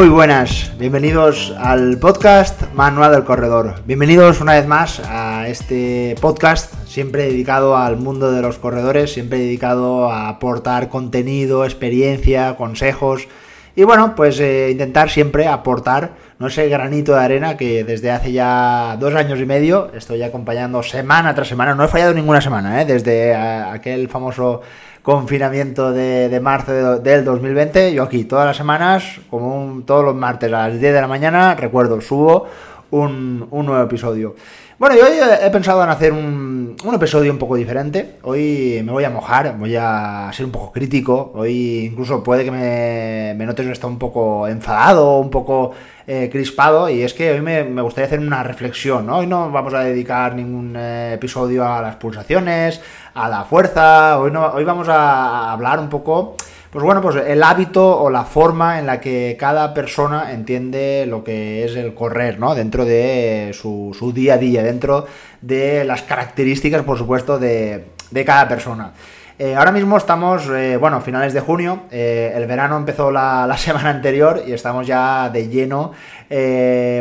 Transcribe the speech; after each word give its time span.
Muy 0.00 0.08
buenas, 0.08 0.72
bienvenidos 0.78 1.54
al 1.58 1.98
podcast 1.98 2.72
Manual 2.72 3.12
del 3.12 3.24
Corredor. 3.24 3.82
Bienvenidos 3.84 4.40
una 4.40 4.54
vez 4.54 4.66
más 4.66 4.98
a 5.04 5.46
este 5.46 6.14
podcast, 6.22 6.72
siempre 6.86 7.24
dedicado 7.24 7.76
al 7.76 7.98
mundo 7.98 8.32
de 8.32 8.40
los 8.40 8.56
corredores, 8.56 9.12
siempre 9.12 9.40
dedicado 9.40 10.10
a 10.10 10.30
aportar 10.30 10.88
contenido, 10.88 11.66
experiencia, 11.66 12.56
consejos 12.56 13.28
y 13.76 13.84
bueno, 13.84 14.14
pues 14.16 14.40
eh, 14.40 14.70
intentar 14.70 15.10
siempre 15.10 15.46
aportar 15.46 16.12
no 16.38 16.46
ese 16.46 16.68
granito 16.68 17.12
de 17.12 17.20
arena 17.20 17.56
que 17.58 17.84
desde 17.84 18.10
hace 18.10 18.32
ya 18.32 18.96
dos 18.98 19.14
años 19.14 19.38
y 19.38 19.44
medio 19.44 19.90
estoy 19.94 20.22
acompañando 20.22 20.82
semana 20.82 21.34
tras 21.34 21.48
semana. 21.48 21.74
No 21.74 21.84
he 21.84 21.88
fallado 21.88 22.14
ninguna 22.14 22.40
semana, 22.40 22.80
¿eh? 22.80 22.86
desde 22.86 23.34
aquel 23.34 24.08
famoso 24.08 24.62
confinamiento 25.02 25.92
de, 25.92 26.40
marzo 26.40 26.98
del 26.98 27.24
2020. 27.24 27.92
Yo 27.94 28.02
aquí 28.02 28.24
todas 28.24 28.46
las 28.46 28.56
semanas, 28.56 29.20
como 29.30 29.82
todos 29.84 30.04
los 30.04 30.14
martes 30.14 30.52
a 30.52 30.68
las 30.68 30.80
10 30.80 30.94
de 30.94 31.00
la 31.00 31.08
mañana, 31.08 31.54
recuerdo, 31.54 32.00
subo 32.00 32.46
un, 32.90 33.46
un 33.50 33.66
nuevo 33.66 33.82
episodio. 33.84 34.34
Bueno, 34.80 34.96
yo 34.96 35.04
hoy 35.04 35.18
he 35.42 35.50
pensado 35.50 35.84
en 35.84 35.90
hacer 35.90 36.10
un, 36.10 36.74
un, 36.82 36.94
episodio 36.94 37.30
un 37.30 37.36
poco 37.36 37.54
diferente. 37.54 38.16
Hoy 38.22 38.80
me 38.82 38.92
voy 38.92 39.04
a 39.04 39.10
mojar, 39.10 39.58
voy 39.58 39.76
a 39.76 40.30
ser 40.32 40.46
un 40.46 40.52
poco 40.52 40.72
crítico. 40.72 41.32
Hoy 41.34 41.90
incluso 41.90 42.22
puede 42.22 42.46
que 42.46 42.50
me, 42.50 43.34
me 43.36 43.44
notes 43.44 43.66
está 43.66 43.88
un 43.88 43.98
poco 43.98 44.48
enfadado, 44.48 45.18
un 45.18 45.28
poco 45.28 45.72
eh, 46.06 46.30
crispado. 46.32 46.88
Y 46.88 47.02
es 47.02 47.12
que 47.12 47.30
hoy 47.30 47.42
me, 47.42 47.62
me, 47.62 47.82
gustaría 47.82 48.06
hacer 48.06 48.20
una 48.20 48.42
reflexión. 48.42 49.06
¿no? 49.06 49.18
Hoy 49.18 49.26
no 49.26 49.50
vamos 49.50 49.74
a 49.74 49.80
dedicar 49.80 50.34
ningún 50.34 50.74
eh, 50.74 51.12
episodio 51.12 51.68
a 51.68 51.82
las 51.82 51.96
pulsaciones, 51.96 52.80
a 53.12 53.28
la 53.28 53.44
fuerza. 53.44 54.18
Hoy, 54.18 54.30
no, 54.30 54.46
hoy 54.46 54.64
vamos 54.64 54.88
a 54.88 55.52
hablar 55.52 55.78
un 55.78 55.90
poco 55.90 56.36
pues 56.70 56.84
bueno, 56.84 57.02
pues 57.02 57.16
el 57.16 57.42
hábito 57.42 58.00
o 58.00 58.10
la 58.10 58.24
forma 58.24 58.78
en 58.78 58.86
la 58.86 59.00
que 59.00 59.36
cada 59.38 59.74
persona 59.74 60.32
entiende 60.32 61.04
lo 61.08 61.24
que 61.24 61.64
es 61.64 61.74
el 61.74 61.94
correr, 61.94 62.38
¿no? 62.38 62.54
Dentro 62.54 62.84
de 62.84 63.50
su, 63.52 64.12
día 64.14 64.34
a 64.34 64.38
día, 64.38 64.62
dentro 64.62 65.06
de 65.40 65.84
las 65.84 66.02
características, 66.02 66.84
por 66.84 66.96
supuesto, 66.96 67.40
de, 67.40 67.86
cada 68.24 68.46
persona. 68.46 68.92
Eh, 69.36 69.56
ahora 69.56 69.72
mismo 69.72 69.96
estamos, 69.96 70.48
eh, 70.48 70.76
bueno, 70.76 71.00
finales 71.00 71.32
de 71.32 71.40
junio, 71.40 71.84
eh, 71.90 72.32
el 72.36 72.46
verano 72.46 72.76
empezó 72.76 73.10
la, 73.10 73.46
la, 73.48 73.56
semana 73.56 73.90
anterior 73.90 74.44
y 74.46 74.52
estamos 74.52 74.86
ya 74.86 75.28
de 75.28 75.48
lleno, 75.48 75.90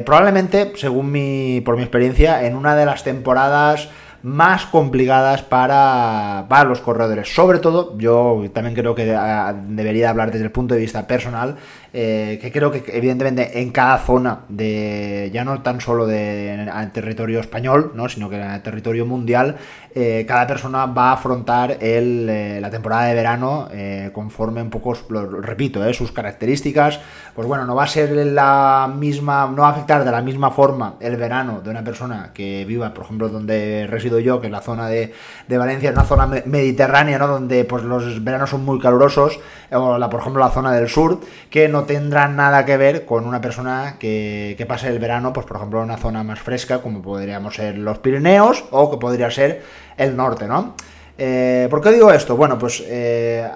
probablemente, 0.04 0.72
según 0.78 1.12
mi, 1.12 1.62
por 1.62 1.76
mi 1.76 1.84
experiencia, 1.84 2.44
en 2.44 2.56
una 2.56 2.76
de 2.76 2.88
las 2.88 3.04
temporadas 3.04 3.90
más 4.24 4.66
complicadas 4.66 5.42
para, 5.44 6.46
para 6.50 6.66
los 6.66 6.82
corredores. 6.82 7.34
Sobre 7.34 7.60
todo, 7.60 7.98
yo 7.98 8.44
también 8.54 8.76
creo 8.76 8.96
que 8.96 9.14
ah, 9.16 9.54
debería 9.68 10.10
hablar 10.10 10.32
desde 10.32 10.46
el 10.46 10.52
punto 10.52 10.76
de 10.76 10.82
vista 10.82 11.08
personal, 11.08 11.58
eh, 11.92 12.38
que 12.42 12.52
creo 12.52 12.72
que 12.72 12.84
evidentemente 12.96 13.62
en 13.62 13.72
cada 13.72 13.98
zona 13.98 14.42
de, 14.48 15.32
ya 15.34 15.44
no 15.44 15.62
tan 15.62 15.82
solo 15.82 16.06
de 16.06 16.70
territorio 16.94 17.40
español, 17.40 17.94
¿no? 17.96 18.08
sino 18.10 18.30
que 18.30 18.36
en 18.36 18.62
territorio 18.62 19.06
mundial, 19.06 19.56
eh, 19.96 20.24
cada 20.28 20.46
persona 20.46 20.86
va 20.86 21.10
a 21.10 21.14
afrontar 21.14 21.78
el, 21.82 22.30
eh, 22.30 22.60
la 22.62 22.70
temporada 22.70 23.06
de 23.06 23.16
verano 23.16 23.70
conforme 24.14 24.62
un 24.62 24.70
poco, 24.70 24.96
lo, 25.10 25.42
repito, 25.42 25.82
sus 25.94 26.12
características, 26.12 27.00
pues 27.34 27.48
bueno, 27.48 27.66
no 27.66 27.74
va 27.74 27.86
a 27.86 27.88
ser 27.88 28.12
la 28.12 28.92
misma, 28.94 29.48
no 29.48 29.64
va 29.64 29.70
a 29.70 29.72
afectar 29.72 30.04
de 30.04 30.12
la 30.12 30.22
misma 30.22 30.52
forma 30.52 30.96
el 31.00 31.16
verano 31.16 31.62
de 31.62 31.70
una 31.70 31.84
persona 31.84 32.32
que 32.34 32.66
viva, 32.66 32.94
por 32.94 33.06
ejemplo, 33.06 33.30
donde 33.30 33.88
resido 33.88 34.20
yo, 34.20 34.40
que 34.40 34.48
es 34.48 34.52
la 34.52 34.62
zona 34.62 34.88
de, 34.88 35.14
de 35.48 35.58
Valencia, 35.58 35.90
es 35.90 35.96
una 35.96 36.06
zona 36.06 36.28
mediterránea, 36.46 37.18
¿no? 37.18 37.28
Donde 37.28 37.66
pues 37.66 37.84
los 37.84 38.24
veranos 38.24 38.50
son 38.50 38.66
muy 38.66 38.80
calurosos, 38.80 39.40
o 39.72 39.98
la, 39.98 40.10
por 40.10 40.22
ejemplo 40.22 40.40
la 40.40 40.52
zona 40.52 40.74
del 40.74 40.90
sur, 40.90 41.20
que 41.50 41.68
no 41.68 41.79
tendrá 41.84 42.28
nada 42.28 42.66
que 42.66 42.78
ver 42.78 43.06
con 43.06 43.26
una 43.26 43.42
persona 43.42 43.96
que, 44.00 44.66
pase 44.68 44.88
el 44.88 45.00
verano, 45.00 45.34
pues 45.34 45.46
por 45.46 45.58
ejemplo 45.58 45.80
en 45.80 45.86
una 45.86 45.98
zona 45.98 46.24
más 46.24 46.40
fresca, 46.40 46.82
como 46.82 47.02
podríamos 47.02 47.56
ser 47.56 47.78
los 47.78 48.00
Pirineos, 48.00 48.66
o 48.72 48.92
que 48.92 48.98
podría 48.98 49.30
ser 49.32 49.64
el 49.98 50.16
norte, 50.16 50.48
¿no? 50.48 50.76
Eh, 51.18 51.68
¿Por 51.70 51.82
qué 51.82 51.92
digo 51.92 52.12
esto? 52.12 52.38
Bueno, 52.38 52.58
pues 52.58 52.84
eh, 52.86 53.48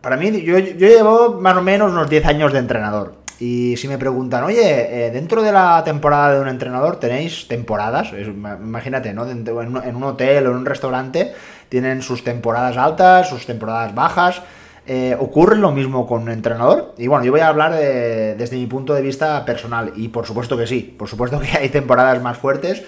para 0.00 0.16
mí, 0.16 0.42
yo, 0.42 0.58
yo, 0.58 0.88
llevo 0.88 1.40
más 1.40 1.56
o 1.56 1.62
menos 1.62 1.92
unos 1.92 2.08
10 2.08 2.26
años 2.26 2.52
de 2.52 2.60
entrenador. 2.60 3.14
Y 3.38 3.76
si 3.76 3.86
me 3.86 3.98
preguntan, 3.98 4.44
oye, 4.44 5.06
eh, 5.06 5.10
dentro 5.10 5.42
de 5.42 5.52
la 5.52 5.82
temporada 5.84 6.34
de 6.34 6.40
un 6.40 6.48
entrenador 6.48 6.98
tenéis 6.98 7.48
temporadas, 7.48 8.12
imagínate, 8.12 9.12
¿no? 9.12 9.28
En 9.28 9.96
un 9.96 10.04
hotel 10.04 10.46
o 10.46 10.50
en 10.52 10.56
un 10.56 10.64
restaurante 10.64 11.34
tienen 11.68 12.00
sus 12.00 12.24
temporadas 12.24 12.76
altas, 12.78 13.28
sus 13.28 13.44
temporadas 13.44 13.94
bajas. 13.94 14.42
Eh, 14.88 15.16
¿Ocurre 15.18 15.56
lo 15.56 15.72
mismo 15.72 16.06
con 16.06 16.22
un 16.22 16.30
entrenador? 16.30 16.94
Y 16.96 17.08
bueno, 17.08 17.24
yo 17.24 17.32
voy 17.32 17.40
a 17.40 17.48
hablar 17.48 17.72
desde 17.72 18.56
mi 18.56 18.66
punto 18.66 18.94
de 18.94 19.02
vista 19.02 19.44
personal. 19.44 19.92
Y 19.96 20.08
por 20.08 20.26
supuesto 20.26 20.56
que 20.56 20.66
sí, 20.66 20.94
por 20.96 21.08
supuesto 21.08 21.40
que 21.40 21.56
hay 21.56 21.68
temporadas 21.68 22.22
más 22.22 22.38
fuertes. 22.38 22.84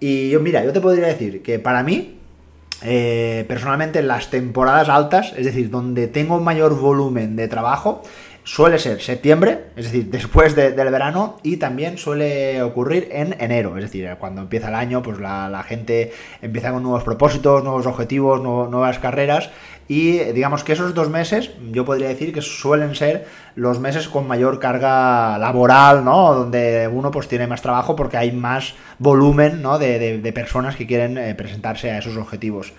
Y 0.00 0.30
yo, 0.30 0.40
mira, 0.40 0.64
yo 0.64 0.72
te 0.72 0.80
podría 0.80 1.06
decir 1.06 1.42
que 1.42 1.58
para 1.58 1.82
mí, 1.84 2.18
eh, 2.82 3.44
personalmente, 3.46 4.02
las 4.02 4.30
temporadas 4.30 4.88
altas, 4.88 5.32
es 5.36 5.44
decir, 5.44 5.70
donde 5.70 6.08
tengo 6.08 6.40
mayor 6.40 6.76
volumen 6.76 7.36
de 7.36 7.46
trabajo, 7.46 8.02
suele 8.44 8.80
ser 8.80 9.00
septiembre, 9.00 9.66
es 9.76 9.84
decir, 9.84 10.06
después 10.10 10.56
del 10.56 10.74
verano, 10.74 11.38
y 11.42 11.58
también 11.58 11.98
suele 11.98 12.62
ocurrir 12.62 13.08
en 13.12 13.36
enero, 13.38 13.76
es 13.76 13.84
decir, 13.84 14.08
cuando 14.18 14.42
empieza 14.42 14.68
el 14.68 14.74
año, 14.74 15.02
pues 15.02 15.20
la, 15.20 15.64
gente 15.68 16.12
empieza 16.40 16.72
con 16.72 16.82
nuevos 16.82 17.04
propósitos, 17.04 17.62
nuevos 17.62 17.86
objetivos, 17.86 18.40
nuevas 18.40 18.98
carreras, 18.98 19.50
y 19.88 20.18
digamos 20.32 20.64
que 20.64 20.72
esos 20.72 20.94
dos 20.94 21.08
meses, 21.08 21.50
yo 21.70 21.84
podría 21.84 22.08
decir 22.08 22.32
que 22.32 22.42
suelen 22.42 22.94
ser 22.94 23.26
los 23.56 23.80
meses 23.80 24.08
con 24.08 24.26
mayor 24.26 24.58
carga 24.58 25.36
laboral, 25.38 26.04
¿no? 26.04 26.34
Donde 26.34 26.88
uno 26.88 27.10
pues 27.10 27.28
tiene 27.28 27.46
más 27.46 27.62
trabajo 27.62 27.96
porque 27.96 28.16
hay 28.16 28.32
más 28.32 28.74
volumen, 28.98 29.60
¿no? 29.60 29.78
De, 29.78 30.32
personas 30.34 30.76
que 30.76 30.86
quieren 30.86 31.18
eh, 31.18 31.34
presentarse 31.34 31.90
a 31.90 31.98
esos 31.98 32.16
objetivos. 32.16 32.72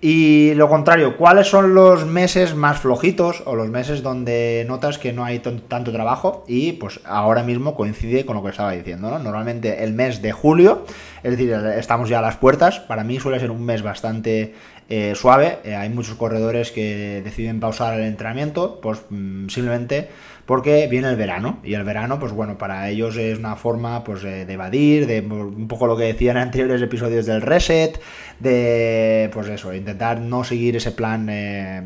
Y 0.00 0.52
lo 0.54 0.68
contrario, 0.68 1.16
¿cuáles 1.16 1.46
son 1.48 1.74
los 1.74 2.04
meses 2.04 2.54
más 2.54 2.80
flojitos 2.80 3.42
o 3.46 3.54
los 3.54 3.68
meses 3.68 4.02
donde 4.02 4.64
notas 4.68 4.98
que 4.98 5.14
no 5.14 5.24
hay 5.24 5.38
tanto 5.38 5.92
trabajo? 5.92 6.44
Y 6.46 6.72
pues 6.72 7.00
ahora 7.06 7.42
mismo 7.42 7.74
coincide 7.74 8.26
con 8.26 8.36
lo 8.36 8.42
que 8.42 8.50
estaba 8.50 8.72
diciendo, 8.72 9.10
¿no? 9.10 9.18
Normalmente 9.18 9.82
el 9.82 9.94
mes 9.94 10.20
de 10.20 10.32
julio, 10.32 10.84
es 11.24 11.30
decir, 11.30 11.50
estamos 11.52 12.10
ya 12.10 12.18
a 12.18 12.22
las 12.22 12.36
puertas, 12.36 12.80
para 12.80 13.02
mí 13.02 13.18
suele 13.18 13.40
ser 13.40 13.50
un 13.50 13.64
mes 13.64 13.82
bastante 13.82 14.54
eh, 14.90 15.14
suave. 15.14 15.58
Eh, 15.64 15.74
hay 15.74 15.88
muchos 15.88 16.16
corredores 16.16 16.70
que 16.70 17.22
deciden 17.24 17.60
pausar 17.60 17.98
el 17.98 18.04
entrenamiento, 18.04 18.78
pues 18.82 19.00
mm, 19.08 19.48
simplemente 19.48 20.10
porque 20.46 20.86
viene 20.88 21.08
el 21.08 21.16
verano. 21.16 21.58
Y 21.62 21.74
el 21.74 21.84
verano, 21.84 22.18
pues 22.18 22.32
bueno, 22.32 22.58
para 22.58 22.88
ellos 22.88 23.16
es 23.16 23.38
una 23.38 23.56
forma 23.56 24.04
pues, 24.04 24.22
de 24.22 24.42
evadir, 24.42 25.06
de 25.06 25.20
un 25.20 25.68
poco 25.68 25.86
lo 25.86 25.96
que 25.96 26.04
decían 26.04 26.36
en 26.36 26.44
anteriores 26.44 26.82
episodios 26.82 27.26
del 27.26 27.42
reset, 27.42 28.00
de 28.40 29.30
pues 29.32 29.48
eso, 29.48 29.72
intentar 29.72 30.20
no 30.20 30.44
seguir 30.44 30.76
ese 30.76 30.92
plan 30.92 31.28
eh, 31.30 31.82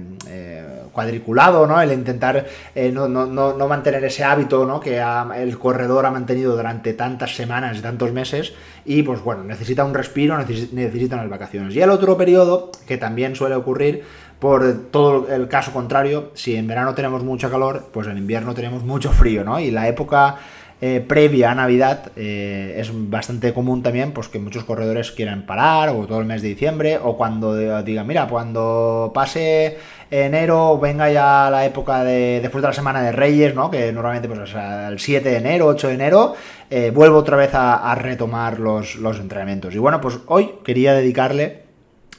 cuadriculado, 0.93 1.67
¿no? 1.67 1.81
El 1.81 1.93
intentar 1.93 2.47
no, 2.93 3.07
no, 3.09 3.27
no, 3.27 3.69
mantener 3.69 4.03
ese 4.05 4.25
hábito, 4.25 4.65
¿no? 4.65 4.81
Que 4.81 5.03
el 5.37 5.59
corredor 5.59 6.07
ha 6.07 6.11
mantenido 6.11 6.57
durante 6.57 6.95
tantas 6.95 7.37
semanas, 7.37 7.81
tantos 7.83 8.13
meses, 8.13 8.55
y 8.85 9.03
pues 9.03 9.21
bueno, 9.23 9.45
necesita 9.45 9.85
un 9.85 9.95
respiro, 9.95 10.37
necesita 10.39 11.17
unas 11.17 11.29
vacaciones. 11.29 11.75
Y 11.77 11.81
el 11.81 11.91
otro 11.91 12.17
periodo 12.17 12.73
que 12.87 12.97
también 12.97 13.37
suele 13.37 13.55
ocurrir 13.55 14.03
por 14.39 14.91
todo 14.91 15.29
el 15.29 15.49
caso 15.49 15.73
contrario, 15.73 16.31
si 16.35 16.55
en 16.57 16.67
verano 16.67 16.95
tenemos 16.95 17.25
mucho 17.25 17.51
calor, 17.51 17.89
pues 17.93 18.07
en 18.07 18.19
invierno 18.19 18.55
tenemos 18.55 18.85
mucho 18.85 19.11
frío, 19.13 19.45
¿no? 19.45 19.59
Y 19.59 19.71
la 19.71 19.89
época 19.89 20.37
eh, 20.81 21.05
previa 21.05 21.51
a 21.51 21.57
Navidad 21.57 22.13
eh, 22.15 22.77
es 22.79 22.93
bastante 22.93 23.53
común 23.53 23.83
también 23.83 24.13
pues 24.13 24.29
que 24.29 24.39
muchos 24.39 24.63
corredores 24.63 25.11
quieran 25.11 25.45
parar 25.45 25.89
o 25.89 26.07
todo 26.07 26.21
el 26.21 26.25
mes 26.25 26.41
de 26.41 26.51
diciembre 26.51 27.01
o 27.03 27.17
cuando 27.17 27.83
digan 27.83 28.07
mira 28.07 28.29
cuando 28.29 29.11
pase 29.13 29.77
enero 30.09 30.79
venga 30.79 31.11
ya 31.11 31.51
la 31.51 31.67
época 31.67 32.05
de 32.05 32.39
después 32.41 32.63
de 32.63 32.69
la 32.69 32.75
semana 32.75 33.03
de 33.03 33.11
Reyes 33.11 33.57
no 33.57 33.73
que 33.73 33.93
normalmente 33.93 34.29
pues 34.29 34.55
el 34.55 35.01
7 35.01 35.29
de 35.29 35.37
enero 35.39 35.67
8 35.67 35.89
de 35.89 35.95
enero 35.95 36.35
eh, 36.71 36.93
vuelvo 36.95 37.19
otra 37.19 37.37
vez 37.37 37.51
a, 37.55 37.93
retomar 37.97 38.61
los, 38.61 38.95
los 38.95 39.19
entrenamientos 39.19 39.75
y 39.75 39.79
bueno 39.79 40.01
pues 40.01 40.21
hoy 40.27 40.61
quería 40.63 40.93
dedicarle 40.93 41.68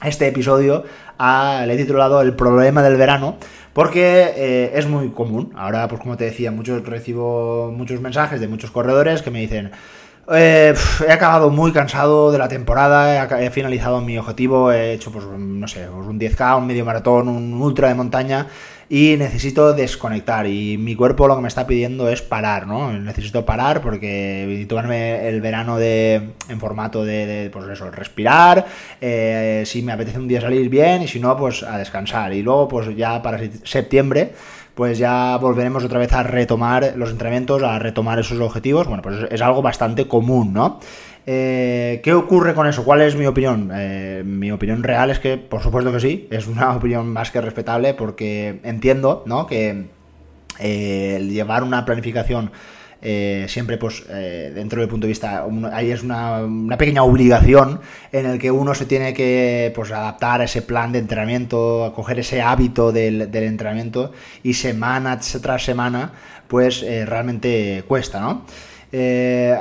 este 0.03 0.27
episodio 0.27 0.83
a, 1.17 1.63
le 1.67 1.73
he 1.73 1.77
titulado 1.77 2.21
El 2.21 2.33
problema 2.33 2.81
del 2.81 2.97
verano, 2.97 3.37
porque 3.73 4.33
eh, 4.35 4.71
es 4.75 4.87
muy 4.87 5.09
común. 5.09 5.53
Ahora, 5.55 5.87
pues 5.87 6.01
como 6.01 6.17
te 6.17 6.25
decía, 6.25 6.51
muchos, 6.51 6.85
recibo 6.85 7.71
muchos 7.75 8.01
mensajes 8.01 8.39
de 8.39 8.47
muchos 8.47 8.71
corredores 8.71 9.21
que 9.21 9.31
me 9.31 9.39
dicen, 9.39 9.71
eh, 10.31 10.75
he 11.07 11.11
acabado 11.11 11.49
muy 11.49 11.71
cansado 11.71 12.31
de 12.31 12.37
la 12.37 12.47
temporada, 12.47 13.41
he, 13.41 13.49
finalizado 13.49 13.99
mi 14.01 14.17
objetivo, 14.17 14.71
he 14.71 14.93
hecho, 14.93 15.11
pues, 15.11 15.25
no 15.25 15.67
sé, 15.67 15.87
pues 15.91 16.07
un 16.07 16.19
10K, 16.19 16.57
un 16.57 16.67
medio 16.67 16.85
maratón, 16.85 17.27
un 17.27 17.53
ultra 17.61 17.87
de 17.87 17.95
montaña 17.95 18.47
y 18.89 19.15
necesito 19.17 19.73
desconectar 19.73 20.47
y 20.47 20.77
mi 20.79 20.95
cuerpo 20.95 21.27
lo 21.27 21.35
que 21.35 21.43
me 21.43 21.47
está 21.47 21.67
pidiendo 21.67 22.09
es 22.09 22.23
parar, 22.23 22.65
¿no? 22.65 22.91
Necesito 22.91 23.45
parar 23.45 23.81
porque 23.81 24.65
tomarme 24.67 25.29
el 25.29 25.41
verano 25.41 25.77
de, 25.77 26.31
en 26.49 26.59
formato 26.59 27.05
de, 27.05 27.51
pues 27.53 27.67
eso, 27.69 27.91
respirar, 27.91 28.65
eh, 28.99 29.63
si 29.65 29.83
me 29.83 29.91
apetece 29.91 30.17
un 30.17 30.27
día 30.27 30.41
salir 30.41 30.69
bien 30.69 31.03
y 31.03 31.07
si 31.07 31.19
no, 31.19 31.37
pues 31.37 31.61
a 31.61 31.77
descansar 31.77 32.33
y 32.33 32.41
luego 32.41 32.67
pues 32.67 32.95
ya 32.97 33.21
para 33.21 33.39
septiembre 33.63 34.33
pues 34.79 34.97
ya 34.97 35.35
volveremos 35.35 35.83
otra 35.83 35.99
vez 35.99 36.13
a 36.13 36.23
retomar 36.23 36.93
los 36.95 37.09
entrenamientos, 37.09 37.61
a 37.63 37.79
retomar 37.79 38.17
esos 38.17 38.39
objetivos. 38.39 38.87
Bueno, 38.87 39.03
pues 39.03 39.27
es 39.29 39.41
algo 39.41 39.61
bastante 39.61 40.07
común, 40.07 40.53
¿no? 40.53 40.79
Eh, 41.25 42.01
¿Qué 42.03 42.13
ocurre 42.13 42.53
con 42.53 42.67
eso? 42.67 42.83
¿Cuál 42.83 43.01
es 43.01 43.15
mi 43.15 43.25
opinión? 43.25 43.71
Eh, 43.73 44.23
mi 44.25 44.51
opinión 44.51 44.83
real 44.83 45.09
es 45.09 45.19
que, 45.19 45.37
por 45.37 45.61
supuesto 45.61 45.91
que 45.91 45.99
sí, 45.99 46.27
es 46.31 46.47
una 46.47 46.75
opinión 46.75 47.11
más 47.11 47.31
que 47.31 47.41
respetable 47.41 47.93
porque 47.93 48.59
entiendo, 48.63 49.23
¿no? 49.25 49.45
Que 49.45 49.85
eh, 50.59 51.15
el 51.17 51.29
llevar 51.29 51.63
una 51.63 51.85
planificación 51.85 52.51
siempre 53.47 53.77
pues 53.77 54.05
dentro 54.09 54.81
del 54.81 54.89
punto 54.89 55.07
de 55.07 55.11
vista 55.11 55.45
ahí 55.71 55.89
es 55.89 56.03
una, 56.03 56.41
pequeña 56.77 57.03
obligación 57.03 57.79
en 58.11 58.25
el 58.25 58.39
que 58.39 58.51
uno 58.51 58.75
se 58.75 58.85
tiene 58.85 59.13
que 59.13 59.71
pues 59.73 59.91
adaptar 59.91 60.41
a 60.41 60.43
ese 60.43 60.61
plan 60.61 60.91
de 60.91 60.99
entrenamiento 60.99 61.85
a 61.85 61.93
coger 61.93 62.19
ese 62.19 62.41
hábito 62.41 62.91
del, 62.91 63.33
entrenamiento 63.33 64.11
y 64.43 64.55
semana 64.55 65.17
tras 65.41 65.63
semana 65.63 66.11
pues 66.49 66.81
realmente 66.81 67.85
cuesta 67.87 68.19
no 68.19 68.43
eh, 68.91 69.55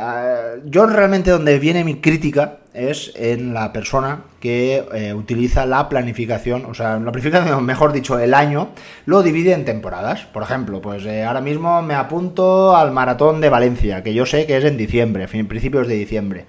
yo 0.65 0.87
realmente 0.87 1.31
donde 1.31 1.59
viene 1.59 1.85
mi 1.85 1.97
crítica 1.97 2.59
es 2.73 3.13
en 3.17 3.53
la 3.53 3.73
persona 3.73 4.23
que 4.41 4.85
eh, 4.95 5.13
utiliza 5.13 5.67
la 5.67 5.89
planificación, 5.89 6.65
o 6.65 6.75
sea, 6.75 6.99
la 6.99 7.13
planificación, 7.13 7.65
mejor 7.67 7.93
dicho, 7.93 8.19
el 8.19 8.33
año, 8.33 8.69
lo 9.05 9.23
divide 9.23 9.53
en 9.53 9.65
temporadas. 9.65 10.27
Por 10.27 10.43
ejemplo, 10.43 10.81
pues 10.81 11.05
eh, 11.05 11.25
ahora 11.25 11.41
mismo 11.41 11.83
me 11.83 11.95
apunto 11.95 12.77
al 12.77 12.93
maratón 12.93 13.41
de 13.41 13.51
Valencia, 13.51 14.03
que 14.03 14.15
yo 14.15 14.25
sé 14.25 14.47
que 14.47 14.57
es 14.57 14.65
en 14.65 14.77
diciembre, 14.77 15.29
fin, 15.29 15.47
principios 15.47 15.89
de 15.89 15.95
diciembre. 15.95 16.47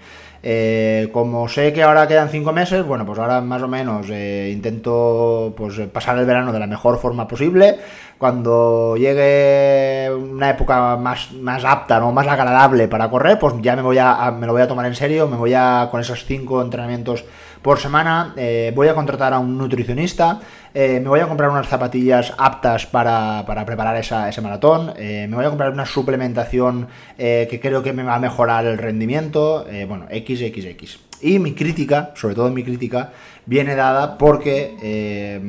como 1.12 1.50
sé 1.50 1.74
que 1.74 1.84
ahora 1.84 2.08
quedan 2.08 2.30
cinco 2.30 2.54
meses, 2.54 2.86
bueno, 2.86 3.06
pues 3.06 3.20
ahora 3.20 3.42
más 3.42 3.62
o 3.62 3.68
menos 3.68 4.08
intento 4.08 5.54
pues, 5.58 5.80
pasar 5.92 6.18
el 6.18 6.26
verano 6.26 6.54
de 6.54 6.60
la 6.60 6.68
mejor 6.68 6.98
forma 6.98 7.28
posible 7.28 7.78
cuando 8.20 8.98
llegue 8.98 10.14
una 10.14 10.50
época 10.50 10.98
más, 10.98 11.32
más 11.32 11.64
apta, 11.64 12.02
¿no? 12.02 12.12
más 12.12 12.28
agradable 12.28 12.90
para 12.90 13.10
correr, 13.10 13.40
pues 13.40 13.56
ya 13.62 13.78
me 13.78 13.82
voy 13.82 13.98
a, 13.98 14.30
me 14.38 14.46
lo 14.46 14.52
voy 14.52 14.62
a 14.62 14.68
tomar 14.68 14.86
en 14.86 14.94
serio, 14.94 15.28
me 15.28 15.38
voy 15.38 15.54
a 15.54 15.88
con 15.90 16.02
esos 16.02 16.26
cinco 16.26 16.62
entrenamientos 16.62 17.24
por 17.62 17.80
semana, 17.80 18.34
eh, 18.36 18.74
voy 18.76 18.90
a 18.90 18.94
contratar 18.94 19.34
a 19.34 19.40
un 19.40 19.58
nutricionista, 19.58 20.42
eh, 20.74 21.00
me 21.02 21.08
voy 21.08 21.22
a 21.22 21.28
comprar 21.28 21.50
unas 21.50 21.68
zapatillas 21.68 22.34
aptas 22.38 22.86
para, 22.86 23.46
preparar 23.66 23.96
ese 23.96 24.42
maratón, 24.42 24.94
eh, 24.98 25.26
me 25.30 25.38
voy 25.38 25.46
a 25.46 25.50
comprar 25.50 25.72
una 25.72 25.86
suplementación 25.86 26.88
que 27.18 27.60
creo 27.62 27.82
que 27.84 27.94
me 27.94 28.04
va 28.04 28.16
a 28.16 28.20
mejorar 28.20 28.66
el 28.66 28.78
rendimiento, 28.78 29.66
bueno, 29.88 30.08
XXX. 30.10 31.00
Y 31.22 31.40
mi 31.40 31.54
crítica, 31.54 32.12
sobre 32.16 32.36
todo 32.36 32.50
mi 32.50 32.64
crítica, 32.64 33.12
viene 33.50 33.76
dada 33.76 34.18
porque 34.18 35.40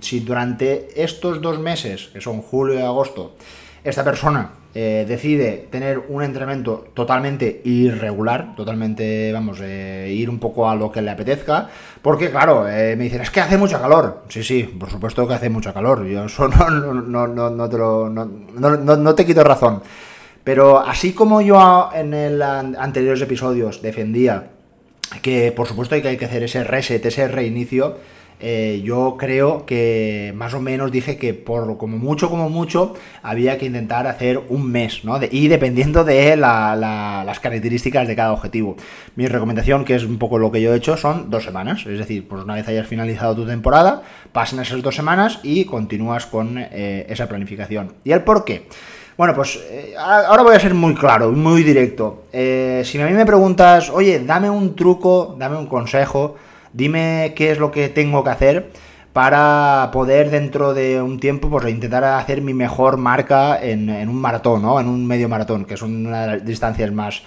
si 0.00 0.20
durante 0.20 1.02
estos 1.02 1.40
dos 1.40 1.58
meses, 1.58 2.10
que 2.12 2.20
son 2.20 2.42
julio 2.42 2.78
y 2.78 2.82
agosto, 2.82 3.34
esta 3.82 4.04
persona 4.04 4.50
eh, 4.74 5.06
decide 5.08 5.66
tener 5.70 5.98
un 6.08 6.22
entrenamiento 6.22 6.88
totalmente 6.94 7.62
irregular, 7.64 8.54
totalmente, 8.54 9.32
vamos, 9.32 9.58
eh, 9.62 10.12
ir 10.14 10.28
un 10.28 10.38
poco 10.38 10.68
a 10.68 10.76
lo 10.76 10.92
que 10.92 11.00
le 11.00 11.10
apetezca, 11.10 11.68
porque 12.02 12.30
claro, 12.30 12.68
eh, 12.68 12.94
me 12.96 13.04
dicen, 13.04 13.22
es 13.22 13.30
que 13.30 13.40
hace 13.40 13.56
mucha 13.56 13.80
calor. 13.80 14.24
Sí, 14.28 14.42
sí, 14.42 14.64
por 14.64 14.90
supuesto 14.90 15.26
que 15.26 15.34
hace 15.34 15.48
mucha 15.48 15.72
calor, 15.72 16.04
yo 16.06 16.26
eso 16.26 16.48
no, 16.70 16.70
no, 16.70 17.50
no, 17.50 17.68
te, 17.68 17.78
lo, 17.78 18.08
no, 18.10 19.14
te 19.14 19.24
quito 19.24 19.42
razón. 19.42 19.82
Pero 20.44 20.78
así 20.78 21.12
como 21.12 21.40
yo 21.40 21.90
en 21.94 22.14
el 22.14 22.40
anteriores 22.40 23.20
episodios 23.22 23.82
defendía 23.82 24.50
que 25.22 25.52
por 25.52 25.66
supuesto 25.66 25.94
hay 25.94 26.16
que 26.16 26.24
hacer 26.24 26.42
ese 26.42 26.64
reset, 26.64 27.04
ese 27.04 27.28
reinicio, 27.28 27.96
eh, 28.40 28.82
yo 28.84 29.16
creo 29.18 29.66
que 29.66 30.32
más 30.36 30.54
o 30.54 30.60
menos 30.60 30.92
dije 30.92 31.16
que 31.16 31.34
por 31.34 31.76
como 31.76 31.98
mucho, 31.98 32.30
como 32.30 32.48
mucho, 32.48 32.94
había 33.22 33.58
que 33.58 33.66
intentar 33.66 34.06
hacer 34.06 34.40
un 34.48 34.70
mes, 34.70 35.04
¿no? 35.04 35.18
y 35.30 35.48
dependiendo 35.48 36.04
de 36.04 36.36
las 36.36 37.40
características 37.40 38.06
de 38.06 38.14
cada 38.14 38.32
objetivo. 38.32 38.76
Mi 39.16 39.26
recomendación, 39.26 39.84
que 39.84 39.96
es 39.96 40.04
un 40.04 40.18
poco 40.18 40.38
lo 40.38 40.52
que 40.52 40.62
yo 40.62 40.72
he 40.72 40.76
hecho, 40.76 40.96
son 40.96 41.30
dos 41.30 41.44
semanas. 41.44 41.84
Es 41.86 41.98
decir, 41.98 42.28
pues 42.28 42.44
una 42.44 42.54
vez 42.54 42.68
hayas 42.68 42.86
finalizado 42.86 43.34
tu 43.34 43.46
temporada, 43.46 44.02
pasen 44.32 44.60
esas 44.60 44.82
dos 44.82 44.94
semanas 44.94 45.40
y 45.42 45.64
continúas 45.64 46.26
con 46.26 46.58
eh, 46.58 47.06
esa 47.08 47.28
planificación. 47.28 47.94
¿Y 48.04 48.12
el 48.12 48.22
por 48.22 48.44
qué? 48.44 48.66
Bueno, 49.18 49.34
pues 49.34 49.58
eh, 49.68 49.96
ahora 49.98 50.44
voy 50.44 50.54
a 50.54 50.60
ser 50.60 50.74
muy 50.74 50.94
claro, 50.94 51.32
muy 51.32 51.64
directo. 51.64 52.22
si 52.30 53.00
a 53.00 53.06
mí 53.06 53.12
me 53.12 53.26
preguntas, 53.26 53.90
oye, 53.90 54.20
dame 54.20 54.48
un 54.48 54.76
truco, 54.76 55.34
dame 55.36 55.56
un 55.56 55.66
consejo, 55.66 56.36
dime 56.72 57.32
qué 57.34 57.50
es 57.50 57.58
lo 57.58 57.72
que 57.72 57.88
tengo 57.88 58.22
que 58.22 58.30
hacer 58.30 58.70
para 59.12 59.90
poder 59.92 60.30
dentro 60.30 60.72
de 60.72 61.02
un 61.02 61.18
tiempo 61.18 61.50
pues 61.50 61.68
intentar 61.68 62.04
hacer 62.04 62.42
mi 62.42 62.54
mejor 62.54 62.96
marca 62.96 63.60
en, 63.60 63.90
un 64.08 64.20
maratón, 64.20 64.62
¿no? 64.62 64.78
En 64.78 64.86
un 64.86 65.04
medio 65.04 65.28
maratón, 65.28 65.64
que 65.64 65.76
son 65.76 66.06
una 66.06 66.20
de 66.20 66.26
las 66.28 66.46
distancias 66.46 66.92
más, 66.92 67.24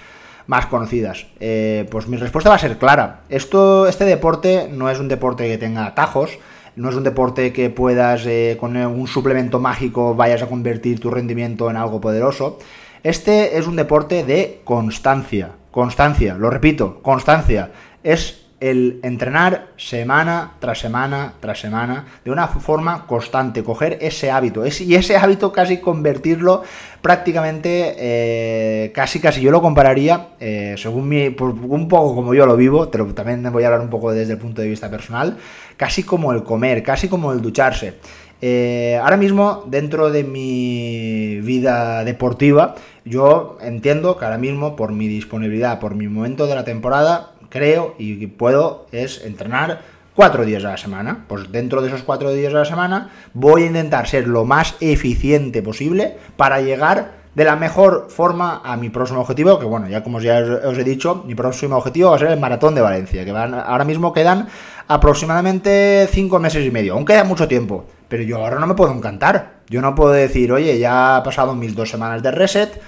más 0.48 0.68
conocidas. 0.68 1.26
Eh, 1.42 1.86
pues 1.92 2.08
mi 2.08 2.16
respuesta 2.16 2.50
va 2.50 2.56
a 2.56 2.60
ser 2.60 2.78
clara. 2.78 3.24
Esto, 3.28 3.86
este 3.86 4.06
deporte 4.06 4.70
no 4.72 4.90
es 4.90 4.98
un 4.98 5.10
deporte 5.10 5.46
que 5.46 5.58
tenga 5.58 5.88
atajos, 5.88 6.40
no 6.76 6.90
es 6.90 6.96
un 6.96 7.04
deporte 7.04 7.54
que 7.54 7.70
puedas 7.70 8.26
eh, 8.26 8.58
con 8.60 8.76
un 8.78 9.08
suplemento 9.08 9.60
mágico 9.60 10.16
vayas 10.16 10.42
a 10.42 10.48
convertir 10.48 11.00
tu 11.00 11.10
rendimiento 11.10 11.70
en 11.70 11.78
algo 11.78 12.02
poderoso. 12.02 12.60
Este 13.04 13.58
es 13.58 13.68
un 13.68 13.76
deporte 13.76 14.24
de 14.24 14.62
constancia. 14.64 15.52
Constancia, 15.72 16.36
lo 16.36 16.50
repito, 16.50 17.02
constancia. 17.02 17.72
Es 18.04 18.41
el 18.62 19.00
entrenar 19.02 19.70
semana 19.76 20.54
tras 20.60 20.80
semana 20.80 21.34
tras 21.40 21.60
semana 21.60 22.06
de 22.24 22.32
una 22.32 22.48
forma 22.48 23.08
constante, 23.08 23.64
coger 23.64 23.98
ese 24.02 24.32
hábito 24.32 24.64
y 24.66 24.96
ese 24.96 25.18
hábito 25.18 25.52
casi 25.52 25.80
convertirlo 25.80 26.64
prácticamente, 27.02 27.96
eh, 27.98 28.92
casi 28.94 29.20
casi 29.20 29.42
yo 29.42 29.50
lo 29.50 29.62
compararía, 29.62 30.30
eh, 30.40 30.76
según 30.78 31.10
mi, 31.10 31.28
un 31.28 31.88
poco 31.88 32.16
como 32.16 32.36
yo 32.36 32.46
lo 32.46 32.56
vivo, 32.56 32.90
pero 32.92 33.06
también 33.14 33.44
voy 33.52 33.64
a 33.64 33.68
hablar 33.68 33.82
un 33.82 33.90
poco 33.90 34.14
desde 34.14 34.34
el 34.34 34.40
punto 34.40 34.62
de 34.62 34.70
vista 34.70 34.90
personal, 34.90 35.38
casi 35.76 36.04
como 36.04 36.32
el 36.32 36.44
comer, 36.44 36.84
casi 36.84 37.08
como 37.10 37.34
el 37.34 37.42
ducharse. 37.42 37.96
Eh, 38.44 39.00
ahora 39.02 39.18
mismo, 39.18 39.66
dentro 39.68 40.12
de 40.12 40.24
mi 40.24 41.40
vida 41.42 42.04
deportiva, 42.04 42.76
yo 43.06 43.58
entiendo 43.62 44.18
que 44.18 44.26
ahora 44.26 44.38
mismo, 44.38 44.76
por 44.76 44.92
mi 44.92 45.08
disponibilidad, 45.08 45.80
por 45.80 45.96
mi 45.96 46.08
momento 46.08 46.48
de 46.48 46.56
la 46.56 46.64
temporada, 46.64 47.32
creo 47.52 47.94
y 48.00 48.26
puedo 48.26 48.88
es 48.92 49.24
entrenar 49.24 49.82
cuatro 50.16 50.46
días 50.46 50.64
a 50.66 50.70
la 50.70 50.78
semana. 50.78 51.26
Pues 51.28 51.52
dentro 51.52 51.82
de 51.82 51.90
esos 51.90 52.04
cuatro 52.04 52.32
días 52.32 52.54
a 52.54 52.60
la 52.60 52.66
semana 52.66 53.10
voy 53.34 53.64
a 53.64 53.68
intentar 53.68 54.08
ser 54.08 54.28
lo 54.28 54.46
más 54.46 54.76
eficiente 54.80 55.62
posible 55.62 56.18
para 56.38 56.62
llegar 56.62 57.22
de 57.36 57.46
la 57.46 57.56
mejor 57.56 58.08
forma 58.10 58.62
a 58.64 58.76
mi 58.76 58.90
próximo 58.90 59.22
objetivo, 59.22 59.58
que 59.58 59.66
bueno, 59.66 59.88
ya 59.88 60.04
como 60.04 60.20
ya 60.20 60.40
os, 60.66 60.78
he 60.78 60.84
dicho, 60.84 61.24
mi 61.26 61.34
próximo 61.34 61.78
objetivo 61.78 62.10
va 62.10 62.18
a 62.18 62.20
ser 62.20 62.32
el 62.32 62.40
maratón 62.40 62.76
de 62.76 62.82
Valencia, 62.82 63.24
que 63.24 63.32
van, 63.32 63.54
ahora 63.54 63.86
mismo 63.86 64.12
quedan 64.12 64.48
aproximadamente 64.88 66.10
cinco 66.12 66.40
meses 66.40 66.66
y 66.66 66.72
medio, 66.72 66.94
aún 66.94 67.06
queda 67.06 67.24
mucho 67.24 67.48
tiempo, 67.48 67.86
pero 68.10 68.24
yo 68.24 68.38
ahora 68.38 68.60
no 68.60 68.68
me 68.68 68.74
puedo 68.74 68.94
encantar, 68.94 69.62
yo 69.70 69.82
no 69.82 69.96
puedo 69.96 70.12
decir, 70.12 70.52
oye, 70.52 70.78
ya 70.78 71.16
ha 71.16 71.24
pasado 71.24 71.56
mis 71.56 71.74
dos 71.74 71.90
semanas 71.90 72.22
de 72.22 72.32
reset, 72.32 72.82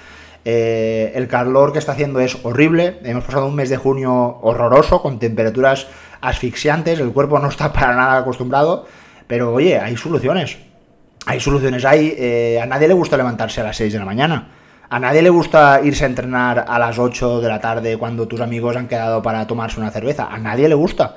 eh, 0.44 1.12
el 1.14 1.26
calor 1.26 1.72
que 1.72 1.78
está 1.78 1.92
haciendo 1.92 2.20
es 2.20 2.38
horrible. 2.44 2.98
Hemos 3.04 3.24
pasado 3.24 3.46
un 3.46 3.54
mes 3.54 3.70
de 3.70 3.76
junio 3.76 4.38
horroroso, 4.42 5.00
con 5.00 5.18
temperaturas 5.18 5.86
asfixiantes. 6.20 7.00
El 7.00 7.12
cuerpo 7.12 7.38
no 7.38 7.48
está 7.48 7.72
para 7.72 7.94
nada 7.94 8.18
acostumbrado. 8.18 8.86
Pero 9.26 9.52
oye, 9.52 9.78
hay 9.78 9.96
soluciones. 9.96 10.58
Hay 11.26 11.40
soluciones. 11.40 11.84
Hay, 11.84 12.14
eh, 12.18 12.60
a 12.62 12.66
nadie 12.66 12.88
le 12.88 12.94
gusta 12.94 13.16
levantarse 13.16 13.60
a 13.60 13.64
las 13.64 13.76
6 13.76 13.92
de 13.92 13.98
la 13.98 14.04
mañana. 14.04 14.48
A 14.90 15.00
nadie 15.00 15.22
le 15.22 15.30
gusta 15.30 15.80
irse 15.82 16.04
a 16.04 16.08
entrenar 16.08 16.66
a 16.68 16.78
las 16.78 16.98
8 16.98 17.40
de 17.40 17.48
la 17.48 17.60
tarde 17.60 17.96
cuando 17.96 18.28
tus 18.28 18.40
amigos 18.40 18.76
han 18.76 18.86
quedado 18.86 19.22
para 19.22 19.46
tomarse 19.46 19.80
una 19.80 19.90
cerveza. 19.90 20.28
A 20.30 20.38
nadie 20.38 20.68
le 20.68 20.74
gusta. 20.74 21.16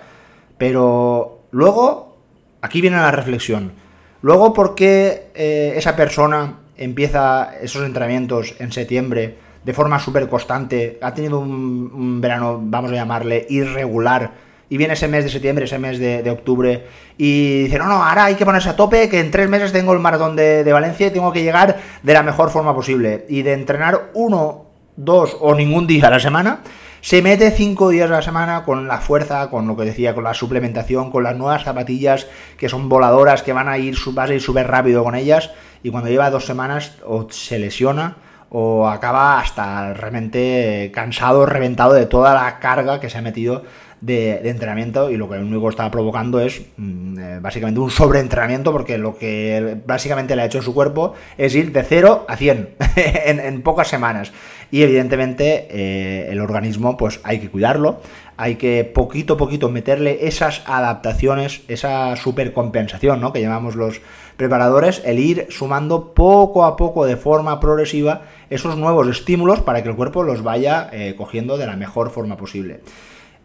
Pero 0.58 1.42
luego, 1.52 2.18
aquí 2.62 2.80
viene 2.80 2.98
la 2.98 3.12
reflexión. 3.12 3.74
Luego, 4.22 4.54
¿por 4.54 4.74
qué 4.74 5.32
eh, 5.36 5.74
esa 5.76 5.96
persona 5.96 6.60
empieza 6.78 7.52
esos 7.62 7.86
entrenamientos 7.86 8.56
en 8.60 8.72
septiembre 8.72 9.38
de 9.64 9.74
forma 9.74 10.00
súper 10.00 10.30
constante, 10.30 10.98
ha 11.02 11.14
tenido 11.14 11.40
un, 11.40 12.22
verano, 12.22 12.58
vamos 12.64 12.90
a 12.92 12.96
llamarle, 12.96 13.46
irregular, 13.50 14.32
y 14.70 14.78
viene 14.78 14.94
ese 14.94 15.10
mes 15.10 15.26
de 15.26 15.30
septiembre, 15.30 15.66
ese 15.66 15.78
mes 15.78 16.00
de, 16.00 16.30
octubre, 16.32 16.86
y 17.18 17.64
dice, 17.64 17.78
no, 17.78 17.86
no, 17.88 18.02
ahora 18.02 18.26
hay 18.26 18.36
que 18.36 18.46
ponerse 18.46 18.70
a 18.70 18.78
tope, 18.78 19.10
que 19.10 19.20
en 19.20 19.30
tres 19.30 19.50
meses 19.50 19.74
tengo 19.74 19.92
el 19.92 20.00
maratón 20.00 20.38
de, 20.38 20.64
de, 20.64 20.72
Valencia 20.72 21.08
y 21.08 21.12
tengo 21.12 21.34
que 21.34 21.44
llegar 21.44 21.78
de 22.02 22.14
la 22.14 22.24
mejor 22.24 22.50
forma 22.50 22.74
posible. 22.74 23.26
Y 23.28 23.42
de 23.42 23.52
entrenar 23.54 24.12
uno, 24.14 24.68
dos 24.96 25.36
o 25.40 25.54
ningún 25.54 25.86
día 25.86 26.08
a 26.08 26.12
la 26.12 26.20
semana, 26.22 26.62
se 27.02 27.22
mete 27.22 27.52
cinco 27.52 27.90
días 27.90 28.10
a 28.10 28.16
la 28.16 28.22
semana 28.22 28.64
con 28.64 28.88
la 28.88 29.00
fuerza, 29.00 29.50
con 29.50 29.68
lo 29.68 29.76
que 29.76 29.86
decía, 29.86 30.16
con 30.16 30.24
la 30.24 30.34
suplementación, 30.34 31.12
con 31.12 31.24
las 31.24 31.36
nuevas 31.36 31.64
zapatillas 31.64 32.28
que 32.58 32.70
son 32.70 32.90
voladoras, 32.90 33.44
que 33.44 33.54
van 33.54 33.70
a 33.70 33.78
ir, 33.78 33.96
vas 34.08 34.30
a 34.30 34.34
ir 34.34 34.42
súper 34.42 34.68
rápido 34.68 35.04
con 35.04 35.16
ellas, 35.16 35.52
y 35.84 35.90
cuando 35.90 36.10
lleva 36.10 36.30
dos 36.30 36.46
semanas 36.46 36.94
o 37.06 37.28
se 37.30 37.60
lesiona 37.60 38.18
o 38.50 38.88
acaba 38.88 39.40
hasta 39.40 39.94
realmente 39.94 40.92
cansado, 40.94 41.46
reventado 41.46 41.94
de 41.94 42.06
toda 42.06 42.34
la 42.34 42.60
carga 42.60 43.00
que 43.00 43.10
se 43.10 43.18
ha 43.18 43.22
metido 43.22 43.64
de, 44.02 44.50
entrenamiento 44.50 45.10
y 45.10 45.18
lo 45.18 45.30
que 45.30 45.36
el 45.36 45.44
único 45.44 45.70
está 45.70 45.90
provocando 45.90 46.40
es 46.40 46.62
mm, 46.78 47.20
eh, 47.20 47.40
básicamente 47.42 47.80
un 47.80 47.92
sobreentrenamiento 47.92 48.72
porque 48.72 48.98
lo 48.98 49.18
que 49.18 49.78
básicamente 49.86 50.36
le 50.36 50.44
ha 50.44 50.46
hecho 50.46 50.60
en 50.60 50.64
su 50.64 50.74
cuerpo 50.74 51.14
es 51.38 51.56
ir 51.56 51.72
de 51.72 51.84
0 51.84 52.26
a 52.28 52.36
100 52.38 52.70
en, 53.26 53.62
pocas 53.62 53.88
semanas. 53.88 54.32
Y 54.70 54.84
evidentemente 54.84 55.68
eh, 55.70 56.28
el 56.30 56.42
organismo 56.42 56.98
pues 56.98 57.22
hay 57.24 57.40
que 57.40 57.50
cuidarlo, 57.50 58.02
hay 58.36 58.56
que 58.56 58.84
poquito 58.84 59.36
a 59.36 59.38
poquito 59.38 59.70
meterle 59.70 60.28
esas 60.28 60.62
adaptaciones, 60.66 61.62
esa 61.68 62.16
supercompensación 62.18 63.22
¿no? 63.22 63.32
que 63.32 63.42
llamamos 63.42 63.76
los 63.76 64.02
preparadores, 64.36 65.02
el 65.06 65.20
ir 65.20 65.48
sumando 65.50 66.14
poco 66.14 66.66
a 66.66 66.76
poco 66.76 67.06
de 67.06 67.18
forma 67.18 67.60
progresiva 67.60 68.24
esos 68.50 68.78
nuevos 68.78 69.08
estímulos 69.08 69.62
para 69.62 69.82
que 69.82 69.90
el 69.90 69.96
cuerpo 69.96 70.24
los 70.24 70.44
vaya 70.44 70.90
eh, 70.92 71.16
cogiendo 71.18 71.58
de 71.58 71.66
la 71.66 71.76
mejor 71.76 72.12
forma 72.12 72.38
posible. 72.38 72.82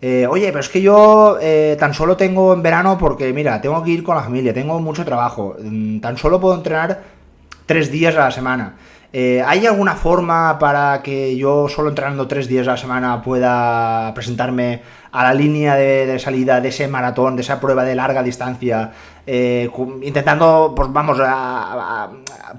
Eh, 0.04 0.26
oye, 0.26 0.49
pero 0.49 0.59
es 0.59 0.68
que 0.68 0.82
yo 0.82 1.38
eh, 1.40 1.76
tan 1.78 1.94
solo 1.94 2.16
tengo 2.16 2.52
en 2.52 2.61
verano 2.61 2.99
porque, 2.99 3.32
mira, 3.32 3.61
tengo 3.61 3.80
que 3.85 3.92
ir 3.92 4.02
con 4.02 4.16
la 4.16 4.23
familia, 4.23 4.52
tengo 4.52 4.80
mucho 4.80 5.04
trabajo, 5.04 5.54
mm, 5.62 6.00
tan 6.00 6.18
solo 6.18 6.40
puedo 6.40 6.56
entrenar 6.56 7.02
tres 7.66 7.92
días 7.92 8.16
a 8.16 8.25
la 8.25 8.30
semana. 8.32 8.75
¿Hay 9.14 9.66
alguna 9.66 9.94
forma 9.94 10.59
para 10.59 11.02
que 11.02 11.37
yo 11.37 11.68
solo 11.68 11.90
entrenando 11.90 12.26
tres 12.26 12.49
días 12.49 12.66
a 12.66 12.73
la 12.73 12.76
semana 12.78 13.23
pueda 13.23 14.11
presentarme 14.14 14.80
a 15.12 15.25
la 15.25 15.35
línea 15.35 15.75
de, 15.75 16.18
salida 16.18 16.62
de 16.62 16.71
ese 16.71 16.88
maratón, 16.88 17.37
de 17.37 17.42
esa 17.42 17.61
prueba 17.61 17.85
de 17.85 17.94
larga 17.94 18.23
distancia, 18.23 18.90
intentando, 19.26 20.73
pues 20.75 20.90
vamos, 20.90 21.18
a, 21.23 22.09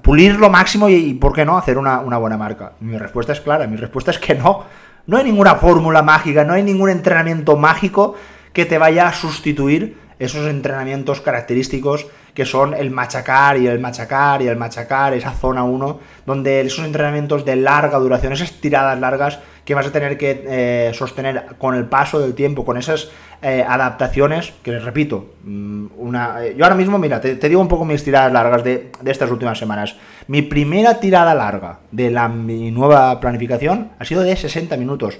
pulir 0.00 0.36
lo 0.36 0.48
máximo 0.48 0.88
y, 0.88 1.14
¿por 1.14 1.32
qué 1.32 1.44
no?, 1.44 1.58
hacer 1.58 1.76
una 1.76 2.18
buena 2.18 2.36
marca. 2.36 2.74
Mi 2.78 2.96
respuesta 2.98 3.32
es 3.32 3.40
clara, 3.40 3.66
mi 3.66 3.76
respuesta 3.76 4.12
es 4.12 4.20
que 4.20 4.36
no. 4.36 4.64
No 5.06 5.18
hay 5.18 5.24
ninguna 5.24 5.56
fórmula 5.56 6.02
mágica, 6.02 6.44
no 6.44 6.54
hay 6.54 6.62
ningún 6.62 6.90
entrenamiento 6.90 7.56
mágico 7.56 8.14
que 8.52 8.64
te 8.64 8.78
vaya 8.78 9.08
a 9.08 9.12
sustituir 9.12 9.98
esos 10.18 10.46
entrenamientos 10.48 11.20
característicos 11.20 12.06
que 12.34 12.44
son 12.44 12.74
el 12.74 12.90
machacar 12.90 13.56
y 13.58 13.68
el 13.68 13.78
machacar 13.78 14.42
y 14.42 14.48
el 14.48 14.56
machacar, 14.56 15.14
esa 15.14 15.30
zona 15.30 15.62
1, 15.62 16.00
donde 16.26 16.60
esos 16.62 16.84
entrenamientos 16.84 17.44
de 17.44 17.56
larga 17.56 17.98
duración, 17.98 18.32
esas 18.32 18.52
tiradas 18.52 18.98
largas 18.98 19.38
que 19.64 19.74
vas 19.74 19.86
a 19.86 19.92
tener 19.92 20.18
que 20.18 20.44
eh, 20.46 20.90
sostener 20.94 21.56
con 21.58 21.74
el 21.74 21.86
paso 21.86 22.20
del 22.20 22.34
tiempo, 22.34 22.64
con 22.64 22.76
esas 22.76 23.10
eh, 23.40 23.64
adaptaciones, 23.66 24.52
que 24.62 24.72
les 24.72 24.84
repito, 24.84 25.34
mm, 25.44 25.86
una, 25.96 26.44
eh, 26.44 26.54
yo 26.56 26.64
ahora 26.64 26.76
mismo, 26.76 26.98
mira, 26.98 27.20
te, 27.20 27.36
digo 27.36 27.60
un 27.60 27.68
poco 27.68 27.84
mis 27.84 28.04
tiradas 28.04 28.32
largas 28.32 28.64
de, 28.64 28.90
estas 29.04 29.30
últimas 29.30 29.58
semanas. 29.58 29.96
Mi 30.26 30.42
primera 30.42 31.00
tirada 31.00 31.34
larga 31.34 31.78
de 31.90 32.10
la, 32.10 32.28
mi 32.28 32.70
nueva 32.70 33.20
planificación 33.20 33.90
ha 33.98 34.04
sido 34.04 34.22
de 34.22 34.36
60 34.36 34.76
minutos. 34.76 35.18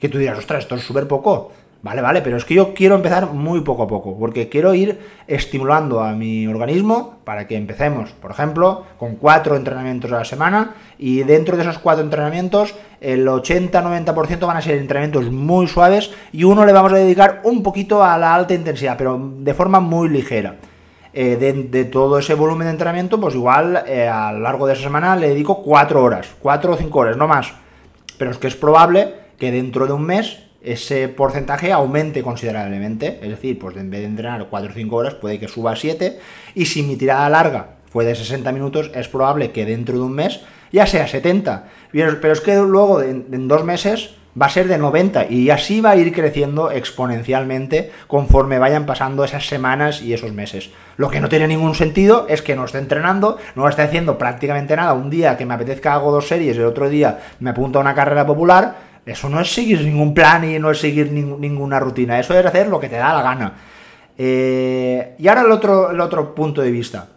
Que 0.00 0.08
tú 0.08 0.18
dirás, 0.18 0.38
ostras, 0.38 0.64
esto 0.64 0.74
es 0.74 0.82
súper 0.82 1.06
poco. 1.06 1.52
Vale, 1.84 2.00
vale, 2.00 2.22
pero 2.22 2.38
es 2.38 2.46
que 2.46 2.54
yo 2.54 2.72
quiero 2.72 2.94
empezar 2.94 3.30
muy 3.34 3.60
poco 3.60 3.82
a 3.82 3.86
poco, 3.86 4.16
porque 4.18 4.48
quiero 4.48 4.72
ir 4.72 4.98
estimulando 5.26 6.02
a 6.02 6.12
mi 6.14 6.46
organismo 6.46 7.18
para 7.24 7.46
que 7.46 7.56
empecemos, 7.56 8.08
por 8.12 8.30
ejemplo, 8.30 8.86
con 8.96 9.16
cuatro 9.16 9.54
entrenamientos 9.54 10.10
a 10.10 10.16
la 10.16 10.24
semana 10.24 10.76
y 10.96 11.24
dentro 11.24 11.58
de 11.58 11.62
esos 11.62 11.76
cuatro 11.76 12.02
entrenamientos 12.02 12.74
el 13.02 13.28
80-90% 13.28 14.46
van 14.46 14.56
a 14.56 14.62
ser 14.62 14.78
entrenamientos 14.78 15.30
muy 15.30 15.66
suaves 15.66 16.10
y 16.32 16.44
uno 16.44 16.64
le 16.64 16.72
vamos 16.72 16.90
a 16.94 16.96
dedicar 16.96 17.42
un 17.44 17.62
poquito 17.62 18.02
a 18.02 18.16
la 18.16 18.34
alta 18.34 18.54
intensidad, 18.54 18.96
pero 18.96 19.20
de 19.40 19.52
forma 19.52 19.78
muy 19.78 20.08
ligera. 20.08 20.56
Eh, 21.12 21.36
de, 21.36 21.84
todo 21.84 22.18
ese 22.18 22.32
volumen 22.32 22.66
de 22.66 22.70
entrenamiento, 22.70 23.20
pues 23.20 23.34
igual 23.34 23.84
eh, 23.86 24.08
a 24.08 24.32
lo 24.32 24.38
largo 24.38 24.66
de 24.66 24.72
esa 24.72 24.84
semana 24.84 25.16
le 25.16 25.28
dedico 25.28 25.62
cuatro 25.62 26.02
horas, 26.02 26.28
cuatro 26.40 26.72
o 26.72 26.76
cinco 26.78 27.00
horas, 27.00 27.18
no 27.18 27.28
más. 27.28 27.52
Pero 28.16 28.30
es 28.30 28.38
que 28.38 28.46
es 28.46 28.56
probable 28.56 29.16
que 29.38 29.52
dentro 29.52 29.86
de 29.86 29.92
un 29.92 30.06
mes 30.06 30.43
ese 30.64 31.08
porcentaje 31.08 31.72
aumente 31.72 32.22
considerablemente. 32.22 33.18
Es 33.22 33.28
decir, 33.28 33.58
pues 33.58 33.76
en 33.76 33.90
vez 33.90 34.00
de 34.00 34.06
entrenar 34.06 34.46
4 34.48 34.70
o 34.70 34.74
5 34.74 34.96
horas, 34.96 35.14
puede 35.14 35.38
que 35.38 35.48
suba 35.48 35.72
a 35.72 35.76
7. 35.76 36.18
Y 36.54 36.66
si 36.66 36.82
mi 36.82 36.96
tirada 36.96 37.28
larga 37.28 37.76
fue 37.90 38.04
de 38.04 38.14
60 38.14 38.50
minutos, 38.52 38.90
es 38.94 39.08
probable 39.08 39.52
que 39.52 39.66
dentro 39.66 39.96
de 39.96 40.02
un 40.02 40.12
mes 40.12 40.40
ya 40.72 40.86
sea 40.86 41.06
70. 41.06 41.68
Pero 41.92 42.32
es 42.32 42.40
que 42.40 42.56
luego 42.56 43.00
en, 43.00 43.46
dos 43.46 43.64
meses 43.64 44.14
va 44.40 44.46
a 44.46 44.50
ser 44.50 44.66
de 44.66 44.78
90 44.78 45.30
y 45.30 45.50
así 45.50 45.80
va 45.80 45.90
a 45.90 45.96
ir 45.96 46.12
creciendo 46.12 46.72
exponencialmente 46.72 47.92
conforme 48.08 48.58
vayan 48.58 48.84
pasando 48.84 49.22
esas 49.22 49.46
semanas 49.46 50.02
y 50.02 50.12
esos 50.12 50.32
meses. 50.32 50.70
Lo 50.96 51.08
que 51.08 51.20
no 51.20 51.28
tiene 51.28 51.46
ningún 51.46 51.76
sentido 51.76 52.26
es 52.28 52.42
que 52.42 52.56
no 52.56 52.64
esté 52.64 52.78
entrenando, 52.78 53.38
no 53.54 53.68
esté 53.68 53.82
haciendo 53.82 54.18
prácticamente 54.18 54.74
nada. 54.74 54.94
Un 54.94 55.10
día 55.10 55.36
que 55.36 55.46
me 55.46 55.54
apetezca 55.54 55.94
hago 55.94 56.10
dos 56.10 56.26
series, 56.26 56.56
el 56.56 56.64
otro 56.64 56.88
día 56.88 57.20
me 57.38 57.50
apunto 57.50 57.78
a 57.78 57.82
una 57.82 57.94
carrera 57.94 58.26
popular 58.26 58.83
eso 59.06 59.28
no 59.28 59.40
es 59.40 59.52
seguir 59.52 59.82
ningún 59.82 60.14
plan 60.14 60.44
y 60.44 60.58
no 60.58 60.70
es 60.70 60.78
seguir 60.78 61.12
ninguna 61.12 61.78
rutina. 61.78 62.18
Eso 62.18 62.38
es 62.38 62.44
hacer 62.44 62.68
lo 62.68 62.80
que 62.80 62.88
te 62.88 62.96
da 62.96 63.14
la 63.14 63.22
gana. 63.22 63.54
Eh, 64.16 65.14
y 65.18 65.28
ahora 65.28 65.42
el 65.42 65.50
otro, 65.50 65.90
el 65.90 66.00
otro 66.00 66.34
punto 66.34 66.62
de 66.62 66.70
vista. 66.70 67.08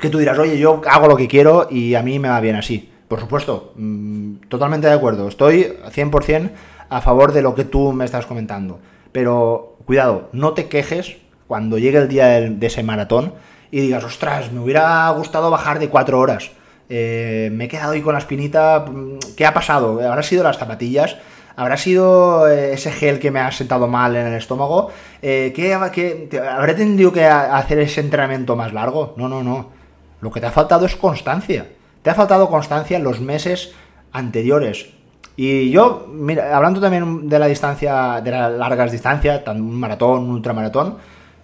Que 0.00 0.10
tú 0.10 0.18
dirás, 0.18 0.38
oye, 0.38 0.58
yo 0.58 0.82
hago 0.86 1.06
lo 1.06 1.16
que 1.16 1.28
quiero 1.28 1.68
y 1.70 1.94
a 1.94 2.02
mí 2.02 2.18
me 2.18 2.28
va 2.28 2.40
bien 2.40 2.56
así. 2.56 2.90
Por 3.08 3.20
supuesto, 3.20 3.72
mm, 3.76 4.48
totalmente 4.48 4.86
de 4.86 4.92
acuerdo. 4.92 5.28
Estoy 5.28 5.76
100% 5.90 6.50
a 6.88 7.00
favor 7.00 7.32
de 7.32 7.42
lo 7.42 7.54
que 7.54 7.64
tú 7.64 7.92
me 7.92 8.04
estás 8.04 8.26
comentando. 8.26 8.80
Pero 9.12 9.76
cuidado, 9.86 10.28
no 10.32 10.52
te 10.52 10.66
quejes 10.66 11.16
cuando 11.46 11.78
llegue 11.78 11.98
el 11.98 12.08
día 12.08 12.40
de 12.40 12.66
ese 12.66 12.82
maratón 12.82 13.34
y 13.70 13.80
digas, 13.80 14.04
ostras, 14.04 14.52
me 14.52 14.60
hubiera 14.60 15.08
gustado 15.10 15.50
bajar 15.50 15.78
de 15.78 15.88
cuatro 15.88 16.18
horas. 16.18 16.50
Eh, 16.88 17.50
me 17.52 17.64
he 17.64 17.68
quedado 17.68 17.92
ahí 17.92 18.02
con 18.02 18.12
la 18.12 18.18
espinita. 18.18 18.84
¿Qué 19.36 19.46
ha 19.46 19.54
pasado? 19.54 20.00
¿Habrá 20.06 20.22
sido 20.22 20.44
las 20.44 20.58
zapatillas? 20.58 21.16
¿Habrá 21.56 21.76
sido 21.76 22.48
eh, 22.48 22.72
ese 22.72 22.90
gel 22.90 23.20
que 23.20 23.30
me 23.30 23.40
ha 23.40 23.50
sentado 23.52 23.86
mal 23.86 24.16
en 24.16 24.26
el 24.26 24.34
estómago? 24.34 24.90
Eh, 25.22 25.52
¿qué, 25.54 25.72
habré 25.72 26.74
tenido 26.74 27.12
que 27.12 27.24
hacer 27.24 27.78
ese 27.78 28.00
entrenamiento 28.00 28.56
más 28.56 28.72
largo? 28.72 29.14
No, 29.16 29.28
no, 29.28 29.42
no. 29.42 29.70
Lo 30.20 30.30
que 30.30 30.40
te 30.40 30.46
ha 30.46 30.50
faltado 30.50 30.86
es 30.86 30.96
constancia. 30.96 31.68
Te 32.02 32.10
ha 32.10 32.14
faltado 32.14 32.48
constancia 32.48 32.96
en 32.96 33.04
los 33.04 33.20
meses 33.20 33.72
anteriores. 34.12 34.88
Y 35.36 35.70
yo, 35.70 36.06
mira, 36.10 36.56
hablando 36.56 36.80
también 36.80 37.28
de 37.28 37.38
la 37.38 37.46
distancia, 37.46 38.20
de 38.22 38.30
las 38.30 38.52
largas 38.52 38.92
distancias, 38.92 39.42
tanto 39.44 39.62
un 39.62 39.74
maratón, 39.74 40.24
un 40.24 40.30
ultramaratón, 40.30 40.96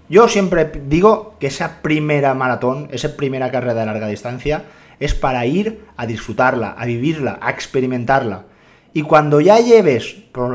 yo 0.09 0.29
siempre 0.29 0.71
digo 0.87 1.35
que 1.39 1.49
esa 1.49 1.83
primera 1.83 2.35
maratón, 2.35 2.89
esa 2.91 3.17
primera 3.17 3.51
carrera 3.51 3.75
de 3.75 3.87
larga 3.87 4.09
distancia, 4.09 4.65
es 5.01 5.15
para 5.15 5.47
ir 5.47 5.85
a 5.97 6.07
disfrutarla, 6.07 6.77
a 6.79 6.85
vivirla, 6.85 7.39
a 7.41 7.51
experimentarla. 7.51 8.45
Y 8.93 9.03
cuando 9.03 9.41
ya 9.41 9.59
lleves 9.59 10.17
por, 10.33 10.51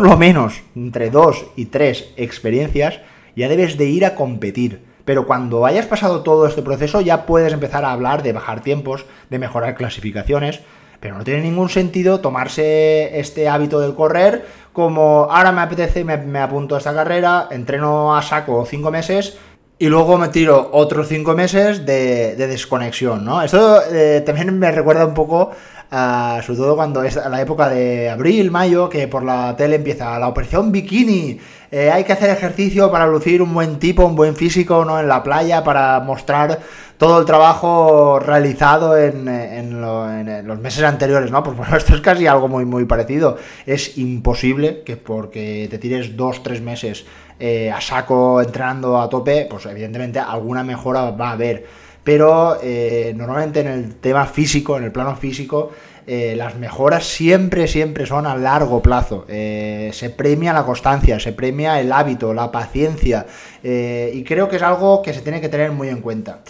lo 0.00 0.16
menos 0.16 0.62
entre 0.76 1.10
dos 1.10 1.46
y 1.56 1.66
tres 1.66 2.12
experiencias, 2.16 3.00
ya 3.34 3.48
debes 3.48 3.76
de 3.76 3.86
ir 3.86 4.04
a 4.04 4.14
competir. 4.14 4.84
Pero 5.04 5.26
cuando 5.26 5.66
hayas 5.66 5.86
pasado 5.86 6.22
todo 6.22 6.46
este 6.46 6.62
proceso 6.62 7.00
ya 7.00 7.26
puedes 7.26 7.52
empezar 7.52 7.84
a 7.84 7.92
hablar 7.92 8.22
de 8.22 8.32
bajar 8.32 8.62
tiempos, 8.62 9.04
de 9.30 9.38
mejorar 9.38 9.74
clasificaciones, 9.74 10.60
pero 11.00 11.18
no 11.18 11.24
tiene 11.24 11.40
ningún 11.40 11.68
sentido 11.68 12.20
tomarse 12.20 13.18
este 13.18 13.48
hábito 13.48 13.80
del 13.80 13.94
correr 13.94 14.44
como 14.72 15.28
ahora 15.30 15.52
me 15.52 15.60
apetece, 15.60 16.02
me, 16.04 16.16
me 16.16 16.38
apunto 16.38 16.74
a 16.74 16.78
esta 16.78 16.94
carrera, 16.94 17.48
entreno 17.50 18.16
a 18.16 18.22
saco 18.22 18.64
cinco 18.64 18.90
meses 18.90 19.36
y 19.82 19.88
luego 19.88 20.16
me 20.16 20.28
tiro 20.28 20.70
otros 20.74 21.08
cinco 21.08 21.34
meses 21.34 21.84
de, 21.84 22.36
desconexión, 22.36 23.24
¿no? 23.24 23.42
Esto 23.42 23.80
eh, 23.92 24.22
también 24.24 24.56
me 24.56 24.70
recuerda 24.70 25.04
un 25.04 25.12
poco 25.12 25.50
a, 25.90 26.40
sobre 26.46 26.56
todo 26.56 26.76
cuando 26.76 27.02
es 27.02 27.16
la 27.16 27.40
época 27.40 27.68
de 27.68 28.08
abril, 28.08 28.52
mayo, 28.52 28.88
que 28.88 29.08
por 29.08 29.24
la 29.24 29.56
tele 29.56 29.74
empieza 29.74 30.20
la 30.20 30.28
operación 30.28 30.70
bikini. 30.70 31.40
Eh, 31.68 31.90
hay 31.90 32.04
que 32.04 32.12
hacer 32.12 32.30
ejercicio 32.30 32.92
para 32.92 33.08
lucir 33.08 33.42
un 33.42 33.52
buen 33.52 33.80
tipo, 33.80 34.06
un 34.06 34.14
buen 34.14 34.36
físico, 34.36 34.84
¿no? 34.84 35.00
En 35.00 35.08
la 35.08 35.20
playa, 35.24 35.64
para 35.64 35.98
mostrar 35.98 36.60
todo 36.96 37.18
el 37.18 37.26
trabajo 37.26 38.20
realizado 38.20 38.96
en, 38.96 39.26
en, 39.26 39.80
los 39.80 40.60
meses 40.60 40.84
anteriores, 40.84 41.32
¿no? 41.32 41.42
Pues 41.42 41.56
bueno, 41.56 41.76
esto 41.76 41.96
es 41.96 42.00
casi 42.00 42.28
algo 42.28 42.46
muy, 42.46 42.64
muy 42.64 42.84
parecido. 42.84 43.36
Es 43.66 43.98
imposible 43.98 44.84
que 44.84 44.96
porque 44.96 45.66
te 45.68 45.78
tires 45.78 46.16
dos, 46.16 46.44
tres 46.44 46.62
meses 46.62 47.04
eh, 47.44 47.72
a 47.72 47.80
saco 47.80 48.40
entrenando 48.40 49.00
a 49.00 49.08
tope, 49.08 49.48
pues 49.50 49.66
evidentemente 49.66 50.20
alguna 50.20 50.62
mejora 50.62 51.10
va 51.10 51.30
a 51.30 51.32
haber. 51.32 51.66
Pero 52.04 52.56
eh, 52.62 53.12
normalmente 53.16 53.58
en 53.58 53.66
el 53.66 53.96
tema 53.96 54.26
físico, 54.26 54.78
en 54.78 54.84
el 54.84 54.92
plano 54.92 55.16
físico, 55.16 55.72
eh, 56.06 56.34
las 56.36 56.54
mejoras 56.54 57.04
siempre, 57.04 57.66
siempre 57.66 58.06
son 58.06 58.26
a 58.26 58.36
largo 58.36 58.80
plazo. 58.80 59.24
se 59.26 60.14
premia 60.16 60.52
la 60.52 60.64
constancia, 60.64 61.18
se 61.18 61.32
premia 61.32 61.80
el 61.80 61.90
hábito, 61.90 62.32
la 62.32 62.52
paciencia. 62.52 63.26
y 63.60 64.22
creo 64.22 64.48
que 64.48 64.54
es 64.54 64.62
algo 64.62 65.02
que 65.02 65.12
se 65.12 65.22
tiene 65.22 65.40
que 65.40 65.48
tener 65.48 65.72
muy 65.72 65.88
en 65.88 66.00
cuenta. 66.00 66.42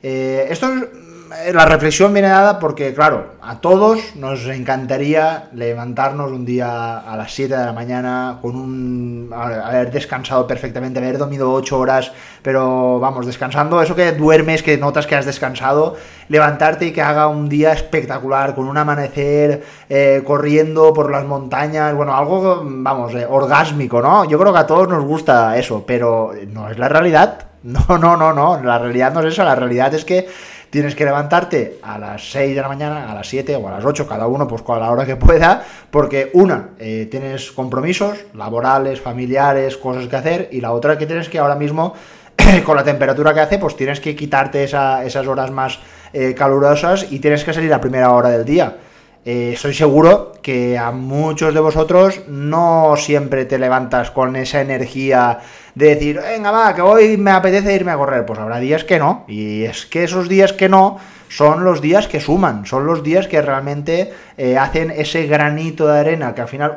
esto 0.00 0.68
la 1.52 1.64
reflexión 1.66 2.12
viene 2.12 2.28
dada 2.28 2.58
porque, 2.58 2.94
claro, 2.94 3.34
a 3.40 3.60
todos 3.60 4.16
nos 4.16 4.46
encantaría 4.46 5.48
levantarnos 5.52 6.30
un 6.30 6.44
día 6.44 6.98
a 6.98 7.16
las 7.16 7.32
7 7.32 7.56
de 7.56 7.64
la 7.64 7.72
mañana 7.72 8.38
con 8.40 8.56
un. 8.56 9.30
haber 9.32 9.90
descansado 9.90 10.46
perfectamente, 10.46 10.98
haber 10.98 11.18
dormido 11.18 11.52
8 11.52 11.78
horas, 11.78 12.12
pero 12.42 13.00
vamos, 13.00 13.26
descansando, 13.26 13.80
eso 13.82 13.96
que 13.96 14.12
duermes, 14.12 14.62
que 14.62 14.78
notas 14.78 15.06
que 15.06 15.16
has 15.16 15.26
descansado, 15.26 15.96
levantarte 16.28 16.86
y 16.86 16.92
que 16.92 17.02
haga 17.02 17.28
un 17.28 17.48
día 17.48 17.72
espectacular, 17.72 18.54
con 18.54 18.68
un 18.68 18.76
amanecer, 18.76 19.64
eh, 19.88 20.22
corriendo 20.24 20.92
por 20.92 21.10
las 21.10 21.24
montañas, 21.24 21.94
bueno, 21.94 22.16
algo, 22.16 22.62
vamos, 22.64 23.14
eh, 23.14 23.26
orgásmico, 23.28 24.00
¿no? 24.00 24.24
Yo 24.24 24.38
creo 24.38 24.52
que 24.52 24.60
a 24.60 24.66
todos 24.66 24.88
nos 24.88 25.04
gusta 25.04 25.56
eso, 25.56 25.84
pero 25.86 26.32
no 26.48 26.68
es 26.70 26.78
la 26.78 26.88
realidad. 26.88 27.38
No, 27.66 27.98
no, 27.98 28.16
no, 28.16 28.32
no, 28.32 28.62
la 28.62 28.78
realidad 28.78 29.12
no 29.12 29.20
es 29.20 29.32
eso, 29.32 29.42
la 29.42 29.56
realidad 29.56 29.92
es 29.92 30.04
que 30.04 30.28
tienes 30.76 30.94
que 30.94 31.06
levantarte 31.06 31.78
a 31.82 31.96
las 31.96 32.30
6 32.32 32.54
de 32.54 32.60
la 32.60 32.68
mañana, 32.68 33.10
a 33.10 33.14
las 33.14 33.26
7 33.26 33.56
o 33.56 33.66
a 33.66 33.70
las 33.70 33.82
8, 33.82 34.06
cada 34.06 34.26
uno 34.26 34.46
pues 34.46 34.62
a 34.68 34.78
la 34.78 34.90
hora 34.90 35.06
que 35.06 35.16
pueda, 35.16 35.64
porque 35.90 36.28
una, 36.34 36.68
eh, 36.78 37.08
tienes 37.10 37.50
compromisos 37.50 38.26
laborales, 38.34 39.00
familiares, 39.00 39.78
cosas 39.78 40.06
que 40.06 40.16
hacer, 40.16 40.48
y 40.52 40.60
la 40.60 40.72
otra 40.72 40.98
que 40.98 41.06
tienes 41.06 41.30
que 41.30 41.38
ahora 41.38 41.54
mismo, 41.54 41.94
con 42.66 42.76
la 42.76 42.84
temperatura 42.84 43.32
que 43.32 43.40
hace, 43.40 43.58
pues 43.58 43.74
tienes 43.74 44.00
que 44.00 44.14
quitarte 44.14 44.64
esas 44.64 45.26
horas 45.26 45.50
más 45.50 45.78
eh, 46.12 46.34
calurosas 46.34 47.06
y 47.10 47.20
tienes 47.20 47.42
que 47.42 47.54
salir 47.54 47.72
a 47.72 47.80
primera 47.80 48.12
hora 48.12 48.28
del 48.28 48.44
día. 48.44 48.76
Eh, 49.28 49.54
estoy 49.54 49.74
seguro 49.74 50.34
que 50.40 50.78
a 50.78 50.92
muchos 50.92 51.52
de 51.52 51.58
vosotros 51.58 52.20
no 52.28 52.94
siempre 52.96 53.44
te 53.44 53.58
levantas 53.58 54.12
con 54.12 54.36
esa 54.36 54.60
energía 54.60 55.40
de 55.74 55.96
decir, 55.96 56.20
venga, 56.20 56.52
va, 56.52 56.72
que 56.76 56.80
hoy 56.80 57.16
me 57.16 57.32
apetece 57.32 57.74
irme 57.74 57.90
a 57.90 57.96
correr. 57.96 58.24
Pues 58.24 58.38
habrá 58.38 58.60
días 58.60 58.84
que 58.84 59.00
no. 59.00 59.24
Y 59.26 59.64
es 59.64 59.84
que 59.86 60.04
esos 60.04 60.28
días 60.28 60.52
que 60.52 60.68
no 60.68 61.00
son 61.28 61.64
los 61.64 61.80
días 61.80 62.06
que 62.06 62.20
suman, 62.20 62.66
son 62.66 62.86
los 62.86 63.02
días 63.02 63.26
que 63.26 63.42
realmente 63.42 64.12
eh, 64.38 64.56
hacen 64.58 64.92
ese 64.92 65.26
granito 65.26 65.88
de 65.88 65.98
arena, 65.98 66.32
que 66.32 66.42
al 66.42 66.48
final, 66.48 66.76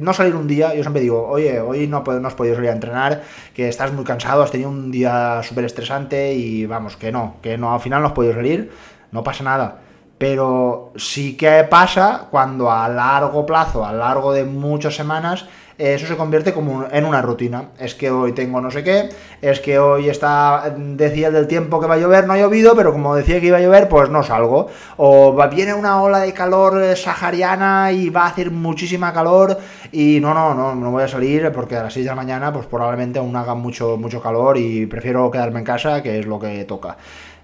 no 0.00 0.12
salir 0.12 0.36
un 0.36 0.46
día, 0.46 0.74
yo 0.74 0.82
siempre 0.82 1.00
digo, 1.00 1.26
oye, 1.26 1.60
hoy 1.60 1.86
no, 1.86 2.04
no 2.06 2.28
has 2.28 2.34
podido 2.34 2.56
salir 2.56 2.68
a 2.68 2.74
entrenar, 2.74 3.22
que 3.54 3.70
estás 3.70 3.90
muy 3.90 4.04
cansado, 4.04 4.42
has 4.42 4.50
tenido 4.50 4.68
un 4.68 4.90
día 4.90 5.40
súper 5.42 5.64
estresante 5.64 6.34
y 6.34 6.66
vamos, 6.66 6.98
que 6.98 7.10
no, 7.10 7.36
que 7.40 7.56
no, 7.56 7.72
al 7.72 7.80
final 7.80 8.02
no 8.02 8.08
has 8.08 8.12
podido 8.12 8.34
salir, 8.34 8.70
no 9.12 9.24
pasa 9.24 9.44
nada 9.44 9.78
pero 10.20 10.92
sí 10.96 11.34
que 11.34 11.64
pasa 11.64 12.26
cuando 12.30 12.70
a 12.70 12.90
largo 12.90 13.46
plazo, 13.46 13.86
a 13.86 13.90
largo 13.94 14.34
de 14.34 14.44
muchas 14.44 14.94
semanas, 14.94 15.46
eso 15.78 16.06
se 16.06 16.14
convierte 16.14 16.52
como 16.52 16.84
en 16.92 17.06
una 17.06 17.22
rutina. 17.22 17.70
Es 17.78 17.94
que 17.94 18.10
hoy 18.10 18.32
tengo 18.32 18.60
no 18.60 18.70
sé 18.70 18.84
qué, 18.84 19.08
es 19.40 19.60
que 19.60 19.78
hoy 19.78 20.10
está, 20.10 20.74
decía 20.76 21.30
del 21.30 21.46
tiempo 21.46 21.80
que 21.80 21.86
va 21.86 21.94
a 21.94 21.98
llover, 21.98 22.26
no 22.26 22.34
ha 22.34 22.38
llovido, 22.38 22.76
pero 22.76 22.92
como 22.92 23.16
decía 23.16 23.40
que 23.40 23.46
iba 23.46 23.56
a 23.56 23.62
llover, 23.62 23.88
pues 23.88 24.10
no 24.10 24.22
salgo. 24.22 24.68
O 24.98 25.34
viene 25.48 25.72
una 25.72 26.02
ola 26.02 26.18
de 26.18 26.34
calor 26.34 26.82
eh, 26.82 26.96
sahariana 26.96 27.90
y 27.90 28.10
va 28.10 28.24
a 28.24 28.28
hacer 28.28 28.50
muchísima 28.50 29.14
calor 29.14 29.56
y 29.90 30.18
no, 30.20 30.34
no, 30.34 30.52
no, 30.52 30.74
no 30.74 30.90
voy 30.90 31.04
a 31.04 31.08
salir 31.08 31.50
porque 31.50 31.76
a 31.76 31.84
las 31.84 31.94
6 31.94 32.04
de 32.04 32.10
la 32.10 32.16
mañana 32.16 32.52
pues 32.52 32.66
probablemente 32.66 33.20
aún 33.20 33.34
haga 33.36 33.54
mucho, 33.54 33.96
mucho 33.96 34.20
calor 34.20 34.58
y 34.58 34.84
prefiero 34.84 35.30
quedarme 35.30 35.60
en 35.60 35.64
casa, 35.64 36.02
que 36.02 36.18
es 36.18 36.26
lo 36.26 36.38
que 36.38 36.62
toca 36.66 36.98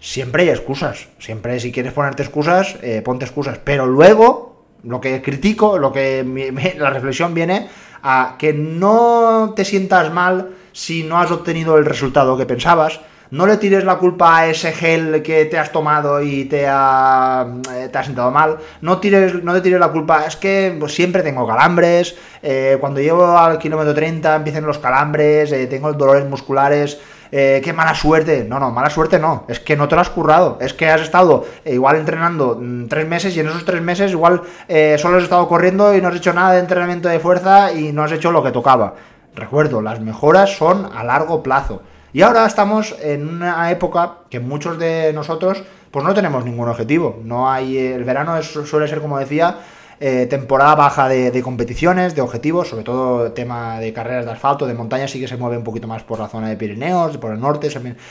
siempre 0.06 0.44
hay 0.44 0.50
excusas. 0.50 1.08
Siempre, 1.18 1.58
si 1.58 1.72
quieres 1.72 1.92
ponerte 1.92 2.22
excusas, 2.22 2.76
eh, 2.80 3.02
ponte 3.04 3.24
excusas. 3.24 3.58
Pero 3.58 3.86
luego, 3.86 4.64
lo 4.84 5.00
que 5.00 5.20
critico, 5.20 5.78
lo 5.78 5.92
que 5.92 6.74
la 6.78 6.90
reflexión 6.90 7.34
viene 7.34 7.68
a 8.02 8.36
que 8.38 8.52
no 8.52 9.52
te 9.56 9.64
sientas 9.64 10.12
mal 10.12 10.50
si 10.72 11.02
no 11.02 11.18
has 11.18 11.30
obtenido 11.32 11.76
el 11.76 11.84
resultado 11.84 12.36
que 12.36 12.46
pensabas. 12.46 13.00
No 13.32 13.46
le 13.48 13.56
tires 13.56 13.82
la 13.82 13.96
culpa 13.96 14.38
a 14.38 14.46
ese 14.46 14.70
gel 14.70 15.20
que 15.24 15.46
te 15.46 15.58
has 15.58 15.72
tomado 15.72 16.22
y 16.22 16.44
te 16.44 16.68
ha, 16.68 17.44
eh, 17.74 17.88
te 17.92 18.04
sentado 18.04 18.30
mal. 18.30 18.58
No, 18.82 19.00
tires, 19.00 19.42
no 19.42 19.52
te 19.54 19.60
tires 19.60 19.80
la 19.80 19.88
culpa. 19.88 20.24
Es 20.24 20.36
que 20.36 20.76
pues, 20.78 20.94
siempre 20.94 21.24
tengo 21.24 21.44
calambres. 21.48 22.14
Eh, 22.44 22.76
cuando 22.78 23.00
llevo 23.00 23.36
al 23.36 23.58
kilómetro 23.58 23.92
30 23.92 24.36
empiezan 24.36 24.64
los 24.64 24.78
calambres. 24.78 25.50
tengo 25.68 25.92
dolores 25.94 26.26
musculares. 26.26 27.00
Eh, 27.32 27.60
qué 27.62 27.72
mala 27.72 27.94
suerte. 27.94 28.44
No, 28.48 28.58
no, 28.58 28.70
mala 28.70 28.90
suerte 28.90 29.18
no. 29.18 29.44
Es 29.48 29.60
que 29.60 29.76
no 29.76 29.88
te 29.88 29.94
lo 29.94 30.00
has 30.00 30.10
currado. 30.10 30.58
Es 30.60 30.72
que 30.74 30.88
has 30.88 31.00
estado 31.00 31.44
eh, 31.64 31.74
igual 31.74 31.96
entrenando 31.96 32.58
mm, 32.60 32.86
tres 32.86 33.06
meses 33.06 33.36
y 33.36 33.40
en 33.40 33.48
esos 33.48 33.64
tres 33.64 33.82
meses 33.82 34.12
igual 34.12 34.42
eh, 34.68 34.96
solo 34.98 35.18
has 35.18 35.24
estado 35.24 35.48
corriendo 35.48 35.94
y 35.94 36.00
no 36.00 36.08
has 36.08 36.16
hecho 36.16 36.32
nada 36.32 36.52
de 36.52 36.60
entrenamiento 36.60 37.08
de 37.08 37.18
fuerza 37.20 37.72
y 37.72 37.92
no 37.92 38.04
has 38.04 38.12
hecho 38.12 38.30
lo 38.32 38.42
que 38.42 38.52
tocaba. 38.52 38.94
Recuerdo, 39.34 39.82
las 39.82 40.00
mejoras 40.00 40.56
son 40.56 40.90
a 40.94 41.04
largo 41.04 41.42
plazo. 41.42 41.82
Y 42.12 42.22
ahora 42.22 42.46
estamos 42.46 42.96
en 43.02 43.28
una 43.28 43.70
época 43.70 44.18
que 44.30 44.40
muchos 44.40 44.78
de 44.78 45.12
nosotros 45.12 45.62
pues 45.90 46.04
no 46.04 46.14
tenemos 46.14 46.44
ningún 46.44 46.68
objetivo. 46.68 47.20
No 47.22 47.50
hay 47.50 47.76
el 47.76 48.04
verano 48.04 48.42
suele 48.42 48.88
ser 48.88 49.00
como 49.00 49.18
decía 49.18 49.58
eh, 49.98 50.26
temporada 50.26 50.74
baja 50.74 51.08
de, 51.08 51.42
competiciones, 51.42 52.14
de 52.14 52.20
objetivos, 52.20 52.68
sobre 52.68 52.84
todo 52.84 53.32
tema 53.32 53.80
de 53.80 53.94
carreras 53.94 54.26
de 54.26 54.32
asfalto, 54.32 54.66
de 54.66 54.74
montaña 54.74 55.08
sí 55.08 55.18
que 55.18 55.26
se 55.26 55.38
mueve 55.38 55.56
un 55.56 55.64
poquito 55.64 55.88
más 55.88 56.02
por 56.02 56.18
la 56.18 56.28
zona 56.28 56.48
de 56.50 56.56
Pirineos, 56.56 57.16
por 57.16 57.32
el 57.32 57.40
norte 57.40 57.70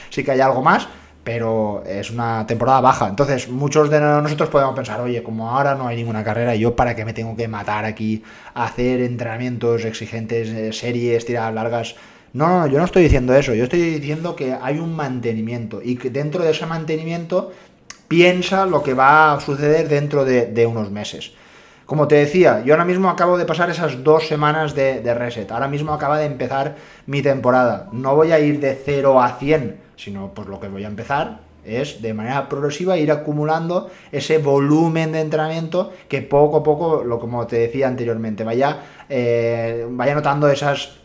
sí 0.10 0.24
que 0.24 0.32
hay 0.32 0.42
algo 0.42 0.64
más, 0.64 0.88
pero 1.24 1.84
es 1.86 2.10
una 2.10 2.48
temporada 2.48 2.82
baja. 2.82 3.08
Entonces, 3.08 3.50
muchos 3.50 3.92
de 3.92 4.00
nosotros 4.00 4.50
podemos 4.50 4.76
pensar, 4.76 5.00
oye, 5.02 5.22
como 5.22 5.52
ahora 5.52 5.76
no 5.76 5.88
hay 5.88 5.96
ninguna 5.96 6.24
carrera, 6.24 6.56
¿yo 6.56 6.76
para 6.76 6.96
qué 6.96 7.06
me 7.06 7.14
tengo 7.14 7.36
que 7.36 7.48
matar 7.48 7.86
aquí 7.86 8.24
hacer 8.56 9.02
entrenamientos 9.02 9.86
exigentes, 9.86 10.50
eh, 10.50 10.74
series, 10.74 11.26
tiradas 11.26 11.54
largas? 11.54 11.96
No, 12.34 12.48
no, 12.48 12.68
yo 12.68 12.80
no 12.80 12.86
estoy 12.86 13.04
diciendo 13.04 13.36
eso, 13.36 13.54
yo 13.54 13.64
estoy 13.64 13.80
diciendo 14.00 14.36
que 14.36 14.58
hay 14.60 14.80
un 14.80 14.96
mantenimiento 14.96 15.82
y 15.84 15.98
que 15.98 16.10
dentro 16.10 16.44
de 16.44 16.52
ese 16.52 16.66
mantenimiento 16.66 17.52
piensa 18.08 18.66
lo 18.66 18.82
que 18.82 18.94
va 18.94 19.34
a 19.34 19.40
suceder 19.40 19.88
dentro 19.88 20.26
de 20.26 20.66
unos 20.66 20.92
meses. 20.92 21.32
Como 21.86 22.08
te 22.08 22.16
decía, 22.16 22.64
yo 22.64 22.74
ahora 22.74 22.86
mismo 22.86 23.10
acabo 23.10 23.38
de 23.38 23.46
pasar 23.46 23.70
esas 23.70 24.04
dos 24.04 24.28
semanas 24.28 24.74
de, 24.74 25.14
reset. 25.14 25.52
Ahora 25.52 25.68
mismo 25.68 25.94
acaba 25.94 26.18
de 26.18 26.26
empezar 26.26 26.76
mi 27.06 27.22
temporada. 27.22 27.90
No 27.92 28.16
voy 28.16 28.32
a 28.32 28.40
ir 28.40 28.60
de 28.60 28.74
0 28.74 29.22
a 29.22 29.38
100, 29.38 29.80
sino 29.96 30.34
pues 30.34 30.48
lo 30.48 30.60
que 30.60 30.68
voy 30.68 30.84
a 30.84 30.88
empezar 30.88 31.42
es 31.64 32.02
de 32.02 32.14
manera 32.14 32.50
progresiva 32.50 32.98
ir 32.98 33.12
acumulando 33.12 33.90
ese 34.12 34.40
volumen 34.40 35.12
de 35.12 35.22
entrenamiento 35.22 35.94
que 36.08 36.24
poco 36.24 36.58
a 36.58 36.64
poco, 36.64 37.04
lo 37.04 37.20
como 37.20 37.46
te 37.46 37.58
decía 37.58 37.88
anteriormente, 37.88 38.44
vaya, 38.44 38.80
eh, 39.10 39.86
vaya 39.90 40.16
notando 40.16 40.50
esas, 40.50 40.98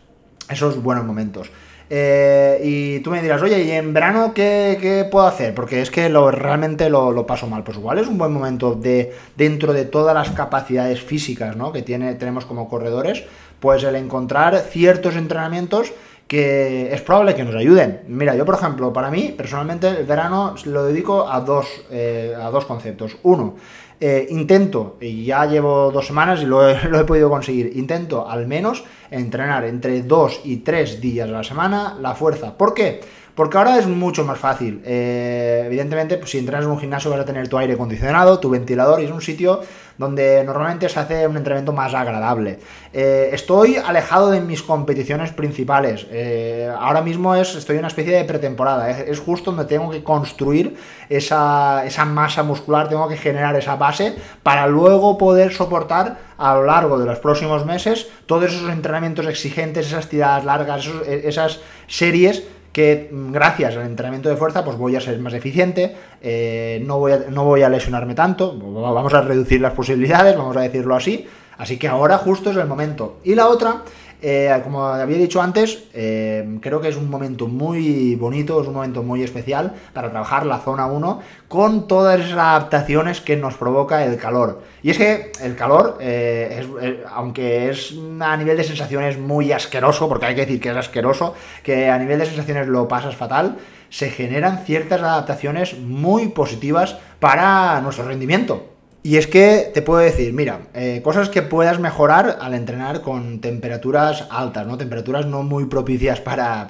esos 0.49 0.83
buenos 0.83 1.05
momentos. 1.05 1.51
Eh, 1.92 2.61
y 2.62 3.00
tú 3.00 3.11
me 3.11 3.20
dirás, 3.20 3.42
oye, 3.42 3.64
¿y 3.64 3.72
en 3.72 3.92
verano 3.92 4.33
qué, 4.33 5.09
puedo 5.11 5.26
hacer? 5.26 5.53
Porque 5.55 5.83
es 5.83 5.90
que 5.90 6.09
lo, 6.09 6.31
realmente 6.31 6.88
lo, 6.88 7.26
paso 7.26 7.48
mal. 7.48 7.64
Pues 7.64 7.79
igual 7.79 7.98
es 7.98 8.07
un 8.07 8.16
buen 8.16 8.33
momento 8.33 8.76
de, 8.76 9.12
dentro 9.37 9.72
de 9.72 9.85
todas 9.85 10.14
las 10.14 10.31
capacidades 10.31 11.03
físicas 11.03 11.57
¿no? 11.57 11.72
que 11.72 11.83
tiene, 11.83 12.14
tenemos 12.14 12.46
como 12.46 12.68
corredores, 12.68 13.24
pues 13.59 13.83
el 13.83 13.96
encontrar 13.96 14.57
ciertos 14.70 15.16
entrenamientos 15.16 15.92
que 16.29 16.94
es 16.94 17.00
probable 17.00 17.35
que 17.35 17.42
nos 17.42 17.57
ayuden. 17.57 18.03
Mira, 18.07 18.37
yo 18.37 18.44
por 18.44 18.55
ejemplo, 18.55 18.92
para 18.92 19.11
mí, 19.11 19.35
personalmente, 19.37 19.88
el 19.88 20.07
verano 20.07 20.55
lo 20.64 20.85
dedico 20.85 21.29
a 21.29 21.40
dos, 21.40 21.66
eh, 21.90 22.37
a 22.40 22.50
dos 22.50 22.66
conceptos. 22.66 23.16
Uno, 23.24 23.57
eh, 24.02 24.26
intento, 24.30 24.96
y 24.98 25.26
ya 25.26 25.44
llevo 25.44 25.90
dos 25.92 26.06
semanas 26.06 26.40
y 26.42 26.46
lo 26.46 26.68
he, 26.68 27.04
podido 27.04 27.28
conseguir, 27.28 27.72
intento 27.74 28.28
al 28.28 28.46
menos 28.46 28.84
entrenar 29.10 29.64
entre 29.64 30.02
dos 30.02 30.40
y 30.44 30.58
tres 30.58 31.00
días 31.00 31.28
a 31.28 31.32
la 31.32 31.44
semana 31.44 31.96
la 32.00 32.14
fuerza. 32.14 32.56
¿Por 32.56 32.72
qué? 32.72 33.00
Porque 33.34 33.58
ahora 33.58 33.78
es 33.78 33.86
mucho 33.86 34.24
más 34.24 34.38
fácil. 34.38 34.80
Eh, 34.84 35.64
evidentemente, 35.66 36.16
pues, 36.16 36.30
si 36.30 36.38
entrenas 36.38 36.64
en 36.64 36.70
un 36.70 36.80
gimnasio 36.80 37.10
vas 37.10 37.20
a 37.20 37.24
tener 37.24 37.48
tu 37.48 37.58
aire 37.58 37.74
acondicionado, 37.74 38.40
tu 38.40 38.50
ventilador 38.50 39.00
y 39.00 39.04
es 39.04 39.10
un 39.10 39.20
sitio 39.20 39.60
donde 40.00 40.42
normalmente 40.44 40.88
se 40.88 40.98
hace 40.98 41.26
un 41.26 41.36
entrenamiento 41.36 41.74
más 41.74 41.92
agradable. 41.92 42.58
Eh, 42.90 43.28
estoy 43.34 43.76
alejado 43.76 44.30
de 44.30 44.40
mis 44.40 44.62
competiciones 44.62 45.30
principales. 45.30 46.06
Eh, 46.10 46.72
ahora 46.74 47.02
mismo 47.02 47.34
es, 47.34 47.54
estoy 47.54 47.76
en 47.76 47.80
una 47.80 47.88
especie 47.88 48.16
de 48.16 48.24
pretemporada. 48.24 48.88
Es, 48.90 49.20
justo 49.20 49.52
donde 49.52 49.66
tengo 49.66 49.90
que 49.90 50.02
construir 50.02 50.74
esa, 51.10 51.84
esa, 51.84 52.06
masa 52.06 52.42
muscular, 52.42 52.88
tengo 52.88 53.06
que 53.08 53.18
generar 53.18 53.54
esa 53.56 53.76
base 53.76 54.14
para 54.42 54.66
luego 54.66 55.18
poder 55.18 55.52
soportar 55.52 56.16
a 56.38 56.54
lo 56.54 56.64
largo 56.64 56.98
de 56.98 57.04
los 57.04 57.18
próximos 57.18 57.66
meses 57.66 58.08
todos 58.24 58.44
esos 58.44 58.70
entrenamientos 58.70 59.26
exigentes, 59.26 59.88
esas 59.88 60.08
tiradas 60.08 60.46
largas, 60.46 60.88
esas 61.06 61.60
series 61.88 62.44
que 62.72 63.09
mm, 63.11 63.33
gracias 63.33 63.76
al 63.76 63.87
entrenamiento 63.87 64.28
de 64.28 64.37
fuerza 64.37 64.64
pues 64.64 64.76
voy 64.76 64.96
a 64.96 65.00
ser 65.00 65.18
más 65.18 65.35
eficiente, 65.35 65.96
eh, 66.22 66.83
no, 66.85 66.98
voy 66.98 67.12
a, 67.12 67.18
no 67.30 67.44
voy 67.44 67.62
a 67.62 67.68
lesionarme 67.68 68.14
tanto, 68.14 68.56
vamos 68.56 69.14
a 69.14 69.22
reducir 69.22 69.61
las 69.61 69.72
posibilidades, 69.72 70.37
vamos 70.37 70.56
a 70.56 70.61
decirlo 70.61 70.94
así. 70.94 71.26
Así 71.59 71.76
que 71.76 71.88
ahora 71.88 72.16
justo 72.16 72.50
es 72.50 72.56
el 72.56 72.66
momento. 72.66 73.18
Y 73.22 73.35
la 73.35 73.48
otra 73.48 73.83
eh, 74.22 74.61
como 74.62 74.85
había 74.87 75.16
dicho 75.16 75.40
antes, 75.40 75.85
eh, 75.94 76.59
creo 76.61 76.80
que 76.80 76.88
es 76.88 76.96
un 76.96 77.09
momento 77.09 77.46
muy 77.46 78.14
bonito, 78.16 78.61
es 78.61 78.68
un 78.68 78.74
momento 78.74 79.02
muy 79.02 79.22
especial 79.22 79.74
para 79.92 80.11
trabajar 80.11 80.44
la 80.46 80.59
zona 80.59 80.87
1 80.87 81.20
con 81.48 81.88
todas 81.88 82.20
esas 82.20 82.38
adaptaciones 82.38 83.20
que 83.20 83.37
nos 83.37 83.54
provoca 83.54 84.04
el 84.04 84.16
calor. 84.16 84.62
Y 84.83 84.90
es 84.90 84.98
que 84.98 85.33
el 85.42 85.56
calor, 85.56 85.98
eh, 86.00 87.02
aunque 87.12 87.70
es 87.70 87.94
a 88.20 88.37
nivel 88.37 88.56
de 88.56 88.64
sensaciones 88.64 89.18
muy 89.18 89.52
asqueroso, 89.52 90.09
porque 90.09 90.26
hay 90.26 90.35
que 90.35 90.42
decir 90.42 90.61
que 90.61 90.70
es 90.70 90.76
asqueroso, 90.76 91.35
que 91.62 91.88
a 91.88 91.98
nivel 91.98 92.18
de 92.18 92.26
sensaciones 92.26 92.68
lo 92.68 92.88
pasas 92.88 93.16
fatal, 93.16 93.56
se 93.88 94.11
generan 94.11 94.64
ciertas 94.64 95.00
adaptaciones 95.00 95.78
muy 95.78 96.28
positivas 96.28 96.98
para 97.18 97.80
nuestro 97.80 98.06
rendimiento. 98.06 98.69
Y 99.02 99.16
es 99.16 99.26
que 99.26 99.70
te 99.72 99.80
puedo 99.80 100.00
decir, 100.00 100.34
mira, 100.34 100.60
eh, 100.74 101.00
cosas 101.02 101.30
que 101.30 101.40
puedas 101.40 101.78
mejorar 101.78 102.36
al 102.38 102.52
entrenar 102.52 103.00
con 103.00 103.40
temperaturas 103.40 104.26
altas, 104.30 104.66
¿no? 104.66 104.76
Temperaturas 104.76 105.24
no 105.24 105.42
muy 105.42 105.64
propicias 105.64 106.20
para, 106.20 106.66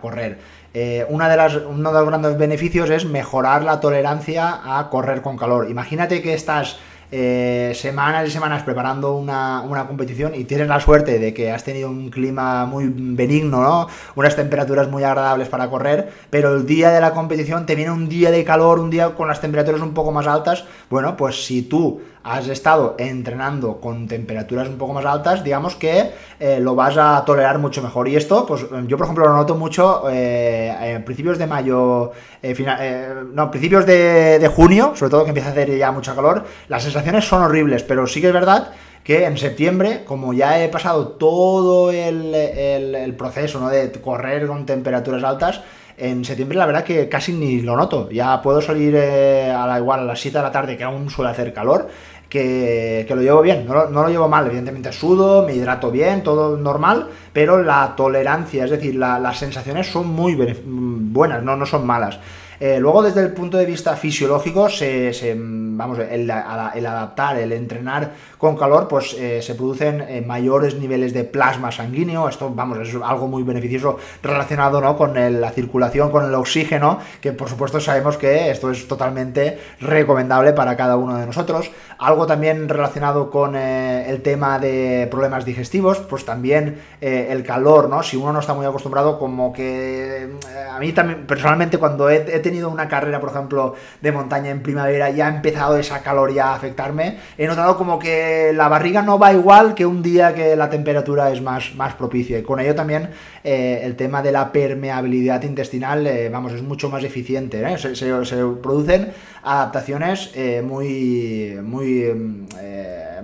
correr. 0.00 0.38
Eh, 0.72 1.04
una 1.10 1.28
de 1.28 1.36
las, 1.36 1.56
uno 1.56 1.92
de 1.92 1.98
los 1.98 2.08
grandes 2.08 2.38
beneficios 2.38 2.88
es 2.88 3.04
mejorar 3.04 3.64
la 3.64 3.80
tolerancia 3.80 4.78
a 4.78 4.88
correr 4.88 5.20
con 5.20 5.36
calor. 5.36 5.68
Imagínate 5.68 6.22
que 6.22 6.32
estás 6.32 6.78
eh, 7.14 7.72
semanas 7.74 8.26
y 8.26 8.30
semanas 8.30 8.62
preparando 8.62 9.14
una, 9.14 9.62
competición 9.86 10.34
y 10.34 10.44
tienes 10.44 10.66
la 10.66 10.80
suerte 10.80 11.18
de 11.18 11.34
que 11.34 11.52
has 11.52 11.62
tenido 11.62 11.90
un 11.90 12.08
clima 12.08 12.64
muy 12.64 12.90
benigno, 12.90 13.62
¿no? 13.62 13.86
Unas 14.14 14.34
temperaturas 14.34 14.88
muy 14.88 15.04
agradables 15.04 15.48
para 15.48 15.68
correr, 15.68 16.10
pero 16.30 16.56
el 16.56 16.64
día 16.64 16.90
de 16.90 17.02
la 17.02 17.12
competición 17.12 17.66
te 17.66 17.74
viene 17.74 17.90
un 17.90 18.08
día 18.08 18.30
de 18.30 18.42
calor, 18.44 18.80
un 18.80 18.88
día 18.88 19.10
con 19.10 19.28
las 19.28 19.42
temperaturas 19.42 19.82
un 19.82 19.92
poco 19.92 20.10
más 20.10 20.26
altas. 20.26 20.64
Bueno, 20.88 21.14
pues 21.14 21.44
si 21.44 21.62
tú 21.62 22.00
has 22.24 22.48
estado 22.48 22.94
entrenando 22.98 23.80
con 23.80 24.06
temperaturas 24.06 24.68
un 24.68 24.78
poco 24.78 24.92
más 24.92 25.04
altas, 25.04 25.42
digamos 25.42 25.74
que 25.76 26.12
eh, 26.38 26.60
lo 26.60 26.74
vas 26.74 26.96
a 26.96 27.24
tolerar 27.24 27.58
mucho 27.58 27.82
mejor. 27.82 28.08
Y 28.08 28.16
esto, 28.16 28.46
pues 28.46 28.66
yo 28.86 28.96
por 28.96 29.06
ejemplo 29.06 29.26
lo 29.26 29.34
noto 29.34 29.56
mucho 29.56 30.04
eh, 30.10 30.94
en 30.94 31.04
principios 31.04 31.38
de 31.38 31.46
mayo, 31.46 32.12
eh, 32.42 33.14
no, 33.32 33.50
principios 33.50 33.86
de, 33.86 34.50
junio, 34.54 34.92
sobre 34.94 35.10
todo 35.10 35.24
que 35.24 35.30
empieza 35.30 35.48
a 35.48 35.52
hacer 35.52 35.76
ya 35.76 35.90
mucha 35.90 36.14
calor, 36.14 36.44
las 36.68 36.84
son 37.22 37.42
horribles, 37.42 37.82
pero 37.82 38.06
sí 38.06 38.20
que 38.20 38.28
es 38.28 38.32
verdad 38.32 38.72
que 39.04 39.24
en 39.24 39.36
septiembre, 39.36 40.04
como 40.04 40.32
ya 40.32 40.62
he 40.62 40.68
pasado 40.68 41.08
todo 41.08 41.90
el, 41.90 43.14
proceso 43.18 43.60
¿no? 43.60 43.68
de 43.68 43.90
correr 43.92 44.46
con 44.46 44.64
temperaturas 44.64 45.24
altas, 45.24 45.60
en 45.98 46.24
septiembre 46.24 46.56
la 46.56 46.66
verdad 46.66 46.84
que 46.84 47.08
casi 47.08 47.32
ni 47.32 47.60
lo 47.60 47.76
noto. 47.76 48.08
Ya 48.10 48.40
puedo 48.42 48.60
salir 48.60 48.96
a 48.96 49.66
la 49.66 49.78
igual 49.78 50.00
a 50.00 50.04
las 50.04 50.20
7 50.20 50.38
de 50.38 50.44
la 50.44 50.52
tarde, 50.52 50.76
que 50.76 50.84
aún 50.84 51.10
suele 51.10 51.30
hacer 51.30 51.52
calor, 51.52 51.88
que, 52.28 53.06
lo 53.10 53.20
llevo 53.20 53.42
bien, 53.42 53.66
no 53.66 53.86
lo, 53.90 54.08
llevo 54.08 54.26
mal, 54.26 54.46
evidentemente 54.46 54.90
sudo, 54.90 55.44
me 55.44 55.54
hidrato 55.54 55.90
bien, 55.90 56.22
todo 56.22 56.56
normal, 56.56 57.08
pero 57.32 57.62
la 57.62 57.94
tolerancia, 57.94 58.64
es 58.64 58.70
decir, 58.70 58.94
las 58.94 59.38
sensaciones 59.38 59.86
son 59.86 60.08
muy 60.08 60.34
buenas, 60.34 61.42
no, 61.42 61.56
no 61.56 61.66
son 61.66 61.86
malas. 61.86 62.18
Eh, 62.60 62.78
luego, 62.78 63.02
desde 63.02 63.20
el 63.20 63.32
punto 63.32 63.56
de 63.56 63.66
vista 63.66 63.96
fisiológico, 63.96 64.68
se, 64.68 65.34
vamos, 65.36 65.98
el, 65.98 66.30
adaptar, 66.30 67.36
el 67.38 67.52
entrenar 67.52 68.12
con 68.38 68.56
calor, 68.56 68.88
pues 68.88 69.14
eh, 69.14 69.40
se 69.42 69.54
producen 69.54 70.00
eh, 70.02 70.22
mayores 70.24 70.74
niveles 70.76 71.12
de 71.12 71.24
plasma 71.24 71.72
sanguíneo. 71.72 72.28
Esto, 72.28 72.50
vamos, 72.54 72.78
es 72.78 72.94
algo 73.02 73.28
muy 73.28 73.42
beneficioso 73.42 73.98
relacionado 74.22 74.80
¿no? 74.80 74.96
con 74.96 75.14
la 75.14 75.50
circulación, 75.50 76.10
con 76.10 76.24
el 76.24 76.34
oxígeno, 76.34 76.98
que 77.20 77.32
por 77.32 77.48
supuesto 77.48 77.80
sabemos 77.80 78.16
que 78.16 78.50
esto 78.50 78.70
es 78.70 78.86
totalmente 78.86 79.58
recomendable 79.80 80.52
para 80.52 80.76
cada 80.76 80.96
uno 80.96 81.16
de 81.16 81.26
nosotros. 81.26 81.70
Algo 81.98 82.26
también 82.26 82.68
relacionado 82.68 83.30
con 83.30 83.54
el 83.54 84.22
tema 84.22 84.58
de 84.58 85.06
problemas 85.10 85.44
digestivos, 85.44 85.98
pues 85.98 86.24
también 86.24 86.80
el 87.00 87.44
calor, 87.44 87.88
¿no? 87.88 88.02
Si 88.02 88.16
uno 88.16 88.32
no 88.32 88.40
está 88.40 88.54
muy 88.54 88.66
acostumbrado, 88.66 89.18
como 89.18 89.52
que 89.52 90.28
a 90.68 90.78
mí 90.80 90.92
también, 90.92 91.26
personalmente, 91.26 91.78
cuando 91.78 92.10
he, 92.10 92.16
he 92.34 92.40
tenido 92.42 92.68
una 92.68 92.88
carrera, 92.88 93.20
por 93.20 93.30
ejemplo, 93.30 93.74
de 94.00 94.12
montaña 94.12 94.50
en 94.50 94.62
primavera 94.62 95.10
y 95.10 95.20
ha 95.20 95.28
empezado 95.28 95.76
esa 95.76 96.02
caloría 96.02 96.48
a 96.48 96.54
afectarme, 96.54 97.18
he 97.38 97.46
notado 97.46 97.76
como 97.76 97.98
que 97.98 98.52
la 98.54 98.68
barriga 98.68 99.02
no 99.02 99.18
va 99.18 99.32
igual 99.32 99.74
que 99.74 99.86
un 99.86 100.02
día 100.02 100.34
que 100.34 100.56
la 100.56 100.68
temperatura 100.68 101.30
es 101.30 101.40
más, 101.40 101.74
más 101.74 101.94
propicia. 101.94 102.38
Y 102.38 102.42
con 102.42 102.60
ello 102.60 102.74
también 102.74 103.10
eh, 103.44 103.80
el 103.82 103.96
tema 103.96 104.22
de 104.22 104.32
la 104.32 104.52
permeabilidad 104.52 105.42
intestinal, 105.42 106.06
eh, 106.06 106.28
vamos, 106.28 106.52
es 106.52 106.62
mucho 106.62 106.88
más 106.90 107.02
eficiente. 107.04 107.62
¿eh? 107.62 107.78
Se, 107.78 108.36
producen 108.62 109.12
adaptaciones 109.42 110.32
muy, 110.62 111.58
muy 111.62 112.46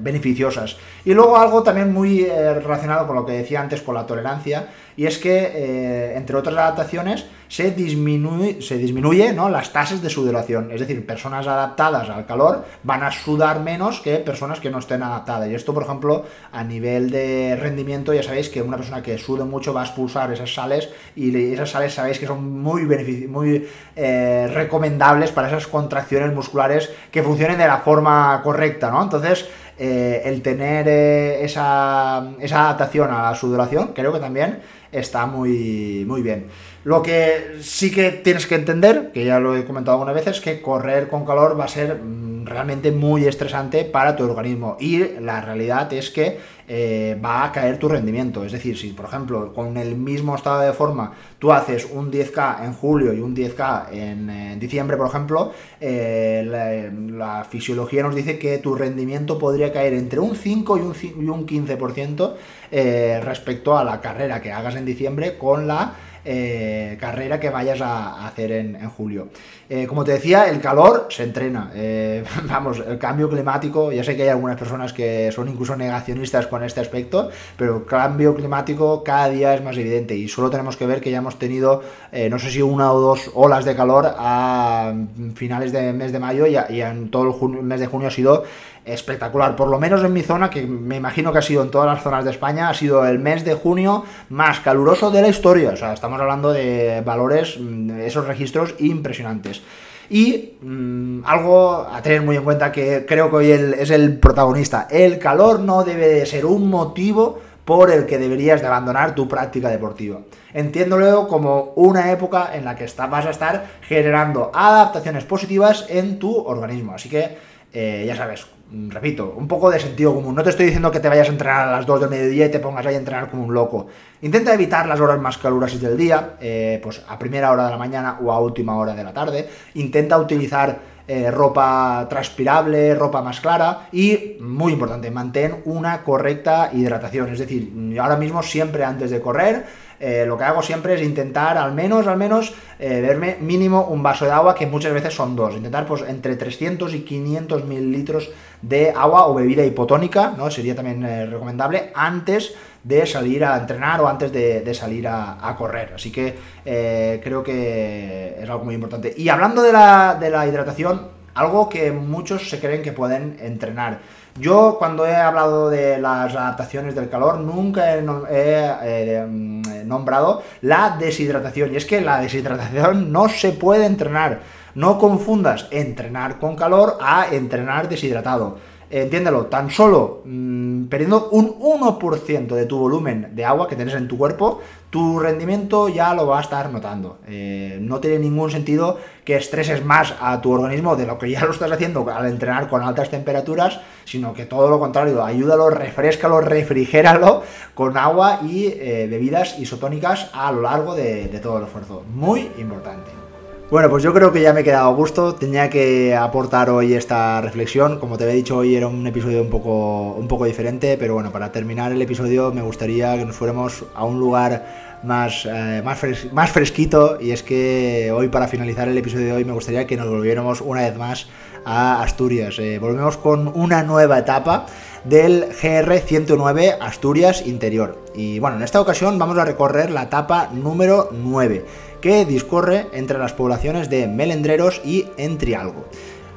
beneficiosas. 0.01 0.77
Y 1.05 1.15
luego 1.15 1.37
algo 1.37 1.63
también 1.63 1.93
muy 1.93 2.25
relacionado 2.27 3.07
con 3.07 3.17
lo 3.17 3.27
que 3.27 3.33
decía 3.33 3.61
antes, 3.61 3.83
con 3.83 3.95
la 3.95 4.07
tolerancia, 4.07 4.69
y 4.97 5.07
es 5.07 5.19
que, 5.19 6.15
entre 6.17 6.37
otras 6.37 6.57
adaptaciones, 6.57 7.25
se 7.49 7.71
disminuye, 7.71 8.61
se 8.61 8.77
disminuye 8.77 9.33
¿no? 9.33 9.49
las 9.49 9.73
tasas 9.73 10.03
de 10.03 10.11
sudoración. 10.11 10.71
Es 10.71 10.81
decir, 10.81 11.05
personas 11.07 11.47
adaptadas 11.47 12.11
al 12.11 12.27
calor 12.27 12.65
van 12.83 13.03
a 13.03 13.11
sudar 13.11 13.61
menos 13.61 14.01
que 14.01 14.17
personas 14.17 14.61
que 14.61 14.71
no 14.71 14.79
estén 14.79 15.03
adaptadas. 15.03 15.49
Y 15.49 15.55
esto, 15.55 15.73
por 15.73 15.83
ejemplo, 15.83 16.27
a 16.53 16.63
nivel 16.63 17.11
de 17.11 17.57
rendimiento, 17.61 18.13
ya 18.13 18.23
sabéis 18.23 18.51
que 18.51 18.61
una 18.61 18.77
persona 18.77 19.03
que 19.03 19.17
sude 19.19 19.45
mucho 19.45 19.73
va 19.73 19.83
a 19.83 19.85
expulsar 19.85 20.31
esas 20.33 20.53
sales 20.53 20.91
y 21.17 21.53
esas 21.53 21.71
sales 21.71 21.95
sabéis 21.95 22.19
que 22.19 22.27
son 22.27 22.61
muy, 22.61 22.85
muy 23.29 23.67
eh, 23.97 24.51
recomendables 24.53 25.33
para 25.33 25.49
esas 25.49 25.67
contracciones 25.67 26.35
musculares 26.35 26.91
que 27.11 27.23
funcionen 27.23 27.59
de 27.59 27.67
la 27.67 27.79
forma 27.79 28.41
correcta, 28.43 28.91
¿no? 28.91 29.03
Entonces, 29.03 29.49
eh, 29.79 30.23
el 30.25 30.43
tener 30.43 30.87
eh, 30.89 31.45
esa, 31.45 32.33
esa 32.41 32.61
adaptación 32.65 33.11
a 33.11 33.31
la 33.31 33.35
sudoración 33.35 33.93
creo 33.95 34.13
que 34.13 34.19
también 34.19 34.61
está 34.91 35.27
muy, 35.27 36.05
muy 36.07 36.23
bien. 36.23 36.47
Lo 36.85 37.03
que 37.03 37.59
sí 37.61 37.91
que 37.91 38.11
tienes 38.11 38.47
que 38.47 38.55
entender, 38.55 39.11
que 39.13 39.25
ya 39.25 39.41
lo 39.41 39.57
he 39.57 39.65
comentado 39.65 39.97
algunas 39.97 40.15
veces, 40.15 40.37
es 40.37 40.43
que 40.43 40.63
correr 40.63 41.09
con 41.09 41.25
calor 41.25 41.59
va 41.59 41.65
a 41.65 41.69
ser 41.69 41.97
mm, 41.97 42.47
realmente 42.47 42.93
muy 42.93 43.27
estresante 43.27 43.85
para 43.85 44.17
tu 44.17 44.25
organismo. 44.25 44.77
Y 44.81 45.21
la 45.21 45.41
realidad 45.41 45.93
es 45.93 46.11
que 46.11 46.39
eh, 46.71 47.19
va 47.25 47.45
a 47.45 47.53
caer 47.53 47.79
tu 47.79 47.89
rendimiento. 47.89 48.45
Es 48.45 48.53
decir, 48.53 48.77
si 48.77 48.89
por 48.93 49.07
ejemplo 49.07 49.55
con 49.55 49.79
el 49.79 49.97
mismo 49.97 50.37
estado 50.37 50.61
de 50.61 50.75
forma 50.75 51.15
tú 51.39 51.51
haces 51.51 51.89
un 51.91 52.13
10K 52.13 52.65
en 52.65 52.75
julio 52.75 53.15
y 53.15 53.21
un 53.21 53.35
10K 53.35 53.87
en, 53.93 54.61
diciembre, 54.61 54.99
por 54.99 55.09
ejemplo, 55.09 55.53
eh, 55.81 56.43
la, 56.47 57.45
fisiología 57.49 58.03
nos 58.03 58.15
dice 58.15 58.39
que 58.39 58.59
tu 58.59 58.75
rendimiento 58.75 59.39
podría 59.39 59.73
caer 59.73 59.95
entre 59.95 60.21
un 60.21 60.37
5 60.37 60.77
y 60.77 60.81
un, 60.81 60.95
y 61.03 61.29
un 61.29 61.47
15% 61.47 62.35
eh, 62.71 63.21
respecto 63.25 63.79
a 63.79 63.85
la 63.85 64.01
carrera 64.01 64.43
que 64.43 64.53
hagas 64.53 64.77
en 64.77 64.85
diciembre 64.85 65.39
con 65.39 65.67
la 65.67 65.95
eh, 66.25 66.97
carrera 67.01 67.39
que 67.41 67.51
vayas 67.51 67.81
a, 67.81 68.27
hacer 68.27 68.53
en, 68.53 68.89
julio. 68.91 69.29
Eh, 69.69 69.87
como 69.87 70.05
te 70.05 70.13
decía, 70.13 70.49
el 70.49 70.61
calor 70.61 71.07
se 71.11 71.25
entrena. 71.25 71.71
Eh, 71.75 72.25
vamos, 72.45 72.83
el 72.87 72.99
cambio 72.99 73.29
climático, 73.29 73.93
ya 73.93 74.05
sé 74.05 74.17
que 74.17 74.23
hay 74.25 74.29
algunas 74.29 74.57
personas 74.57 74.93
que 74.93 75.31
son 75.33 75.49
incluso 75.49 75.77
negacionistas 75.77 76.47
con 76.47 76.63
este 76.65 76.81
aspecto, 76.81 77.31
pero 77.57 77.79
el 77.79 77.85
cambio 77.85 78.35
climático 78.35 79.03
cada 79.05 79.29
día 79.29 79.55
es 79.55 79.63
más 79.63 79.77
evidente 79.77 80.15
y 80.17 80.29
solo 80.29 80.51
tenemos 80.51 80.77
que 80.77 80.87
ver 80.87 81.01
que 81.01 81.11
ya 81.11 81.19
hemos 81.19 81.39
tenido, 81.39 81.83
no 82.31 82.39
sé 82.39 82.51
si 82.51 82.63
una 82.63 82.93
o 82.93 83.01
dos 83.01 83.31
olas 83.35 83.65
de 83.65 83.77
calor 83.77 84.15
a 84.17 84.95
finales 85.35 85.73
del 85.73 85.95
mes 85.95 86.13
de 86.13 86.19
mayo 86.19 86.47
y, 86.47 86.57
en 86.57 87.11
todo 87.11 87.37
el 87.47 87.63
mes 87.63 87.81
de 87.81 87.87
junio 87.87 88.09
ha 88.09 88.11
sido 88.11 88.45
espectacular. 88.93 89.57
Por 89.57 89.69
lo 89.69 89.79
menos 89.79 90.03
en 90.03 90.13
mi 90.13 90.23
zona, 90.23 90.51
que 90.51 90.67
me 90.67 90.97
imagino 90.97 91.33
que 91.33 91.39
ha 91.39 91.43
sido 91.43 91.63
en 91.63 91.71
todas 91.71 91.87
las 91.87 92.03
zonas 92.03 92.25
de 92.25 92.31
España, 92.31 92.69
ha 92.69 92.75
sido 92.75 93.07
el 93.07 93.19
mes 93.19 93.45
de 93.45 93.55
junio 93.55 94.05
más 94.31 94.61
caluroso 94.61 95.11
de 95.11 95.23
la 95.23 95.29
historia. 95.29 95.71
O 95.71 95.77
sea, 95.77 95.93
estamos 95.93 96.21
hablando 96.21 96.53
de 96.53 97.03
valores, 97.05 97.59
mm, 97.59 98.01
esos 98.01 98.27
registros 98.27 98.75
impresionantes. 98.79 99.63
Y 100.11 100.55
mm, 100.63 101.21
algo 101.25 101.87
a 101.91 102.01
tener 102.03 102.23
muy 102.23 102.37
en 102.37 102.45
cuenta 102.45 102.73
que 102.73 103.05
creo 103.07 103.29
que 103.31 103.37
hoy 103.37 103.51
es 103.51 103.91
el 103.91 104.19
protagonista. 104.19 104.89
El 104.91 105.19
calor 105.19 105.61
no 105.61 105.85
debe 105.85 106.09
de 106.09 106.27
ser 106.27 106.47
un 106.47 106.71
motivo 106.71 107.39
por 107.69 107.91
el 107.91 108.07
que 108.07 108.17
deberías 108.17 108.63
de 108.63 108.67
abandonar 108.67 109.15
tu 109.15 109.29
práctica 109.29 109.69
deportiva. 109.69 110.21
Entiéndolo 110.55 111.29
como 111.29 111.75
una 111.77 112.11
época 112.11 112.53
en 112.55 112.65
la 112.65 112.75
que 112.75 112.87
vas 113.11 113.27
a 113.27 113.31
estar 113.31 113.67
generando 113.83 114.51
adaptaciones 114.55 115.25
positivas 115.25 115.85
en 115.91 116.19
tu 116.19 116.35
organismo. 116.35 116.95
Así 116.95 117.11
que, 117.11 117.37
eh, 117.75 118.05
ya 118.07 118.17
sabes, 118.17 118.47
repito, 118.71 119.35
un 119.37 119.49
poco 119.49 119.71
de 119.71 119.81
sentido 119.81 120.15
común. 120.15 120.35
No 120.35 120.43
te 120.43 120.51
estoy 120.51 120.67
diciendo 120.67 120.91
que 120.91 121.01
te 121.01 121.09
vayas 121.09 121.29
a 121.29 121.33
entrenar 121.33 121.69
a 121.69 121.73
las 121.73 121.87
2 121.87 122.01
del 122.01 122.11
mediodía 122.11 122.47
y 122.47 122.51
te 122.51 122.59
pongas 122.59 122.85
ahí 122.87 122.95
a 122.95 122.99
entrenar 122.99 123.31
como 123.31 123.45
un 123.45 123.55
loco. 123.55 123.87
Intenta 124.23 124.53
evitar 124.53 124.87
las 124.87 125.01
horas 125.01 125.21
más 125.21 125.39
calurosas 125.39 125.81
del 125.81 125.97
día, 125.97 126.37
eh, 126.41 126.81
pues 126.83 127.03
a 127.09 127.19
primera 127.19 127.53
hora 127.53 127.65
de 127.65 127.71
la 127.71 127.79
mañana 127.79 128.19
o 128.23 128.33
a 128.33 128.41
última 128.41 128.77
hora 128.77 128.95
de 128.95 129.05
la 129.05 129.13
tarde. 129.13 129.49
Intenta 129.75 130.19
utilizar 130.19 130.99
eh, 131.07 131.31
ropa 131.31 132.07
transpirable, 132.11 132.95
ropa 132.95 133.23
más 133.23 133.41
clara 133.41 133.89
y, 133.91 134.37
muy 134.41 134.75
importante, 134.75 135.11
mantén 135.11 135.63
una 135.65 136.03
correcta 136.03 136.69
hidratación. 136.71 137.33
Es 137.33 137.39
decir, 137.39 137.73
ahora 137.99 138.17
mismo 138.17 138.43
siempre 138.43 138.85
antes 138.85 139.11
de 139.11 139.19
correr, 139.19 139.65
eh, 140.01 140.25
lo 140.27 140.39
que 140.39 140.45
hago 140.45 140.63
siempre 140.63 140.95
es 140.95 141.03
intentar 141.03 141.59
al 141.59 141.73
menos, 141.73 142.07
al 142.07 142.17
menos, 142.17 142.55
eh, 142.79 143.01
verme 143.01 143.37
mínimo 143.41 143.85
un 143.85 144.03
vaso 144.03 144.25
de 144.25 144.31
agua, 144.31 144.55
que 144.55 144.67
muchas 144.67 144.93
veces 144.93 145.15
son 145.15 145.35
dos. 145.35 145.55
Intentar 145.55 145.87
pues 145.87 146.03
entre 146.03 146.37
300 146.37 146.95
y 146.95 147.01
500 147.01 147.65
mililitros 147.65 148.31
de 148.63 148.91
agua 148.91 149.27
o 149.27 149.35
bebida 149.35 149.65
hipotónica, 149.65 150.35
¿no? 150.37 150.51
Sería 150.51 150.75
también 150.75 151.05
eh, 151.05 151.27
recomendable 151.27 151.91
antes 151.95 152.55
de 152.85 153.07
salir 153.07 153.45
a 153.45 153.57
entrenar 153.57 154.01
o 154.01 154.09
antes 154.09 154.33
de, 154.33 154.73
salir 154.73 155.09
a, 155.09 155.55
correr. 155.59 155.93
Así 155.95 156.11
que 156.11 156.35
creo 156.65 157.43
que 157.43 158.37
es 158.41 158.49
algo 158.49 158.65
muy 158.65 158.77
importante. 158.77 159.13
Y 159.15 159.29
hablando 159.29 159.63
de 159.63 159.73
la, 159.73 160.17
de 160.19 160.31
la 160.31 160.47
hidratación, 160.47 161.09
algo 161.35 161.69
que 161.69 161.93
muchos 161.93 162.49
se 162.49 162.61
creen 162.61 162.83
que 162.83 162.93
pueden 162.93 163.37
entrenar. 163.41 163.99
Yo 164.39 164.77
cuando 164.79 165.07
he 165.07 165.15
hablado 165.15 165.69
de 165.69 165.99
las 165.99 166.35
adaptaciones 166.35 166.95
del 166.95 167.09
calor 167.09 167.39
nunca 167.39 167.97
he, 167.97 168.05
eh, 168.31 169.27
mm, 169.27 169.87
nombrado 169.87 170.43
la 170.63 170.97
deshidratación. 170.99 171.73
Y 171.73 171.77
es 171.77 171.85
que 171.85 172.01
la 172.01 172.21
deshidratación 172.21 173.11
no 173.11 173.29
se 173.29 173.53
puede 173.53 173.87
entrenar. 173.87 174.41
No 174.75 174.99
confundas 174.99 175.67
entrenar 175.71 176.39
con 176.39 176.55
calor 176.55 176.99
a 177.01 177.27
entrenar 177.33 177.89
deshidratado 177.89 178.59
entiéndelo, 178.91 179.47
tan 179.47 179.71
solo 179.71 180.23
mm, 180.25 180.87
perdiendo 180.87 181.29
un 181.31 181.59
1% 181.59 182.47
de 182.49 182.67
tu 182.67 182.79
volumen 182.79 183.31
de 183.35 183.45
agua 183.45 183.69
que 183.69 183.77
tienes 183.77 183.95
en 183.95 184.09
tu 184.09 184.17
cuerpo, 184.17 184.61
tu 184.91 185.19
rendimiento 185.19 185.89
ya 185.89 186.15
lo 186.15 186.27
va 186.27 186.39
a 186.39 186.41
estar 186.41 186.71
notando. 186.73 187.19
Eh, 187.27 187.79
no 187.81 188.01
tiene 188.01 188.19
ningún 188.19 188.51
sentido 188.51 188.99
que 189.25 189.37
estreses 189.37 189.85
más 189.85 190.15
a 190.21 190.41
tu 190.41 190.51
organismo 190.53 190.97
de 190.97 191.07
lo 191.07 191.19
que 191.19 191.31
ya 191.31 191.45
lo 191.45 191.53
estás 191.53 191.71
haciendo 191.71 192.09
al 192.11 192.27
entrenar 192.27 192.69
con 192.69 192.83
altas 192.83 193.11
temperaturas, 193.11 193.81
sino 194.05 194.33
que 194.33 194.47
todo 194.47 194.71
lo 194.71 194.79
contrario, 194.79 195.23
ayúdalo, 195.23 195.69
refrescalo, 195.69 196.41
refrigéralo 196.41 197.43
con 197.75 197.99
agua 197.99 198.41
y 198.43 198.67
eh, 198.67 199.07
bebidas 199.11 199.59
isotónicas 199.59 200.31
a 200.33 200.51
lo 200.53 200.63
largo 200.63 200.95
de 200.95 201.27
todo 201.43 201.59
el 201.59 201.65
esfuerzo. 201.65 202.05
Muy 202.15 202.51
importante. 202.59 203.28
Bueno, 203.71 203.91
pues 203.91 204.03
yo 204.03 204.15
creo 204.15 204.33
que 204.33 204.41
ya 204.41 204.55
me 204.55 204.63
he 204.63 204.65
quedado 204.65 204.89
a 204.89 204.95
gusto. 204.95 205.35
Tenía 205.35 205.69
que 205.69 206.17
aportar 206.17 206.71
hoy 206.71 206.95
esta 206.95 207.43
reflexión. 207.43 207.99
Como 207.99 208.17
te 208.17 208.25
había 208.25 208.35
dicho, 208.35 208.57
hoy 208.57 208.75
era 208.75 208.89
un 208.89 209.07
episodio 209.07 209.43
un 209.43 209.51
poco, 209.51 210.13
un 210.13 210.27
poco 210.27 210.47
diferente, 210.47 210.97
pero 210.99 211.13
bueno, 211.13 211.31
para 211.31 211.53
terminar 211.53 211.93
el 211.93 212.01
episodio 212.01 212.51
me 212.51 212.63
gustaría 212.63 213.15
que 213.19 213.27
nos 213.27 213.37
fuéramos 213.37 213.85
a 213.95 214.07
un 214.07 214.19
lugar 214.19 214.99
más, 215.03 215.45
eh, 215.45 215.83
más, 215.85 216.03
más 216.33 216.51
fresquito. 216.51 217.19
Y 217.21 217.33
es 217.33 217.43
que 217.43 218.11
hoy, 218.11 218.29
para 218.29 218.49
finalizar 218.49 218.89
el 218.89 218.97
episodio 218.97 219.27
de 219.27 219.33
hoy, 219.33 219.45
me 219.45 219.53
gustaría 219.53 219.87
que 219.87 219.99
nos 219.99 220.09
volviéramos 220.09 220.63
una 220.63 220.81
vez 220.81 220.97
más 220.97 221.29
a 221.67 222.03
Asturias. 222.03 222.59
Eh, 222.59 222.79
volvemos 222.79 223.19
con 223.19 223.49
una 223.49 223.83
nueva 223.83 224.21
etapa 224.21 224.65
del 225.05 225.45
GR 225.61 225.99
109 225.99 226.77
Asturias 226.81 227.47
Interior. 227.47 228.03
Y 228.15 228.39
bueno, 228.39 228.57
en 228.57 228.63
esta 228.63 228.81
ocasión 228.81 229.19
vamos 229.19 229.37
a 229.37 229.45
recorrer 229.45 229.91
la 229.91 230.05
etapa 230.05 230.49
número 230.55 231.11
9 231.13 231.67
que 232.01 232.25
discorre 232.25 232.89
entre 232.93 233.19
las 233.19 233.33
poblaciones 233.33 233.91
de 233.91 234.07
Melendreros 234.07 234.81
y 234.85 235.07
Entrialgo. 235.17 235.85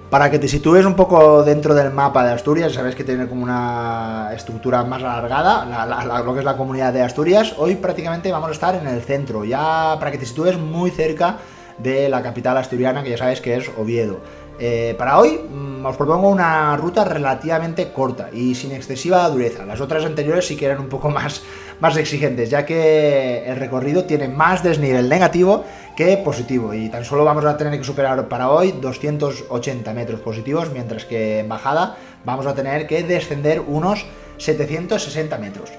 Para 0.09 0.29
que 0.29 0.39
te 0.39 0.49
sitúes 0.49 0.85
un 0.85 0.95
poco 0.95 1.41
dentro 1.41 1.73
del 1.73 1.91
mapa 1.91 2.25
de 2.25 2.33
Asturias, 2.33 2.73
sabes 2.73 2.95
que 2.95 3.05
tiene 3.05 3.27
como 3.27 3.43
una 3.43 4.31
estructura 4.35 4.83
más 4.83 5.01
alargada, 5.01 6.21
lo 6.21 6.33
que 6.33 6.39
es 6.39 6.45
la 6.45 6.57
comunidad 6.57 6.91
de 6.91 7.01
Asturias, 7.01 7.55
hoy 7.57 7.75
prácticamente 7.75 8.29
vamos 8.29 8.49
a 8.49 8.51
estar 8.51 8.75
en 8.75 8.87
el 8.87 9.01
centro, 9.01 9.45
ya 9.45 9.95
para 9.99 10.11
que 10.11 10.17
te 10.17 10.25
sitúes 10.25 10.57
muy 10.57 10.91
cerca 10.91 11.37
de 11.77 12.09
la 12.09 12.21
capital 12.21 12.57
asturiana, 12.57 13.03
que 13.03 13.11
ya 13.11 13.17
sabes 13.17 13.39
que 13.39 13.55
es 13.55 13.71
Oviedo. 13.77 14.19
Eh, 14.59 14.93
para 14.97 15.17
hoy 15.17 15.39
mm, 15.39 15.85
os 15.85 15.97
propongo 15.97 16.29
una 16.29 16.77
ruta 16.77 17.03
relativamente 17.03 17.91
corta 17.91 18.29
y 18.31 18.53
sin 18.53 18.71
excesiva 18.71 19.27
dureza. 19.29 19.65
Las 19.65 19.81
otras 19.81 20.05
anteriores 20.05 20.45
sí 20.45 20.55
que 20.55 20.65
eran 20.65 20.79
un 20.79 20.89
poco 20.89 21.09
más, 21.17 21.41
más 21.81 21.97
exigentes, 21.97 22.49
ya 22.49 22.65
que 22.65 23.43
el 23.45 23.57
recorrido 23.57 24.05
tiene 24.05 24.27
más 24.27 24.63
desnivel 24.63 25.09
negativo 25.09 25.65
que 25.95 26.15
positivo 26.17 26.73
y 26.73 26.89
tan 26.89 27.03
solo 27.03 27.25
vamos 27.25 27.43
a 27.43 27.57
tener 27.57 27.77
que 27.77 27.83
superar 27.83 28.27
para 28.29 28.49
hoy 28.49 28.71
280 28.79 29.93
metros 29.93 30.21
positivos, 30.21 30.71
mientras 30.71 31.05
que 31.05 31.39
en 31.39 31.49
bajada 31.49 31.97
vamos 32.23 32.45
a 32.45 32.53
tener 32.53 32.87
que 32.87 33.03
descender 33.03 33.59
unos 33.59 34.05
760 34.37 35.37
metros. 35.39 35.69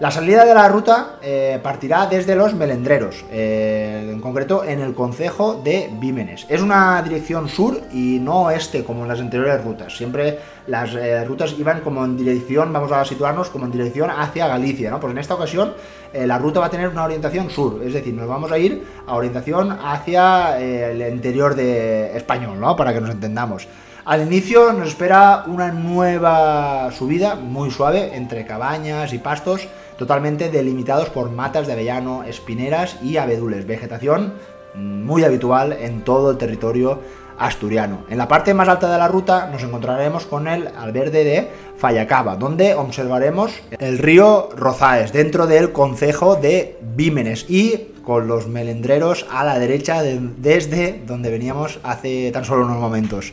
La 0.00 0.12
salida 0.12 0.44
de 0.44 0.54
la 0.54 0.68
ruta 0.68 1.16
eh, 1.20 1.58
partirá 1.60 2.06
desde 2.06 2.36
los 2.36 2.54
Melendreros, 2.54 3.24
eh, 3.32 4.08
en 4.12 4.20
concreto 4.20 4.62
en 4.62 4.78
el 4.78 4.94
concejo 4.94 5.54
de 5.54 5.90
Vímenes. 5.92 6.46
Es 6.48 6.62
una 6.62 7.02
dirección 7.02 7.48
sur 7.48 7.80
y 7.92 8.20
no 8.20 8.42
oeste 8.42 8.84
como 8.84 9.02
en 9.02 9.08
las 9.08 9.18
anteriores 9.18 9.64
rutas. 9.64 9.96
Siempre 9.96 10.38
las 10.68 10.94
eh, 10.94 11.24
rutas 11.24 11.56
iban 11.58 11.80
como 11.80 12.04
en 12.04 12.16
dirección, 12.16 12.72
vamos 12.72 12.92
a 12.92 13.04
situarnos 13.04 13.48
como 13.48 13.64
en 13.64 13.72
dirección 13.72 14.08
hacia 14.08 14.46
Galicia, 14.46 14.88
¿no? 14.88 15.00
Pues 15.00 15.10
en 15.10 15.18
esta 15.18 15.34
ocasión 15.34 15.74
la 16.12 16.38
ruta 16.38 16.60
va 16.60 16.66
a 16.66 16.70
tener 16.70 16.88
una 16.88 17.04
orientación 17.04 17.50
sur, 17.50 17.82
es 17.84 17.92
decir, 17.92 18.14
nos 18.14 18.26
vamos 18.28 18.50
a 18.50 18.56
ir 18.56 18.86
a 19.06 19.14
orientación 19.14 19.72
hacia 19.72 20.58
el 20.58 21.02
interior 21.12 21.54
de 21.54 22.16
español, 22.16 22.58
¿no? 22.58 22.76
Para 22.76 22.94
que 22.94 23.00
nos 23.00 23.10
entendamos. 23.10 23.68
Al 24.08 24.22
inicio 24.22 24.72
nos 24.72 24.88
espera 24.88 25.44
una 25.48 25.70
nueva 25.70 26.90
subida 26.92 27.34
muy 27.34 27.70
suave 27.70 28.16
entre 28.16 28.46
cabañas 28.46 29.12
y 29.12 29.18
pastos 29.18 29.68
totalmente 29.98 30.48
delimitados 30.48 31.10
por 31.10 31.30
matas 31.30 31.66
de 31.66 31.74
avellano, 31.74 32.22
espineras 32.24 32.96
y 33.02 33.18
abedules, 33.18 33.66
vegetación 33.66 34.34
muy 34.74 35.24
habitual 35.24 35.72
en 35.72 36.02
todo 36.02 36.30
el 36.30 36.38
territorio 36.38 37.00
asturiano. 37.38 38.00
En 38.08 38.18
la 38.18 38.28
parte 38.28 38.54
más 38.54 38.68
alta 38.68 38.90
de 38.90 38.98
la 38.98 39.08
ruta 39.08 39.48
nos 39.52 39.62
encontraremos 39.62 40.26
con 40.26 40.48
el 40.48 40.68
alberde 40.68 41.24
de 41.24 41.50
Fallacaba, 41.76 42.36
donde 42.36 42.74
observaremos 42.74 43.52
el 43.78 43.98
río 43.98 44.48
Rozaes, 44.56 45.12
dentro 45.12 45.46
del 45.46 45.72
concejo 45.72 46.36
de 46.36 46.78
Vímenes 46.80 47.46
y 47.48 47.92
con 48.04 48.26
los 48.26 48.48
melendreros 48.48 49.26
a 49.30 49.44
la 49.44 49.58
derecha 49.58 50.02
desde 50.02 51.02
donde 51.06 51.30
veníamos 51.30 51.78
hace 51.82 52.30
tan 52.32 52.44
solo 52.44 52.64
unos 52.64 52.78
momentos. 52.78 53.32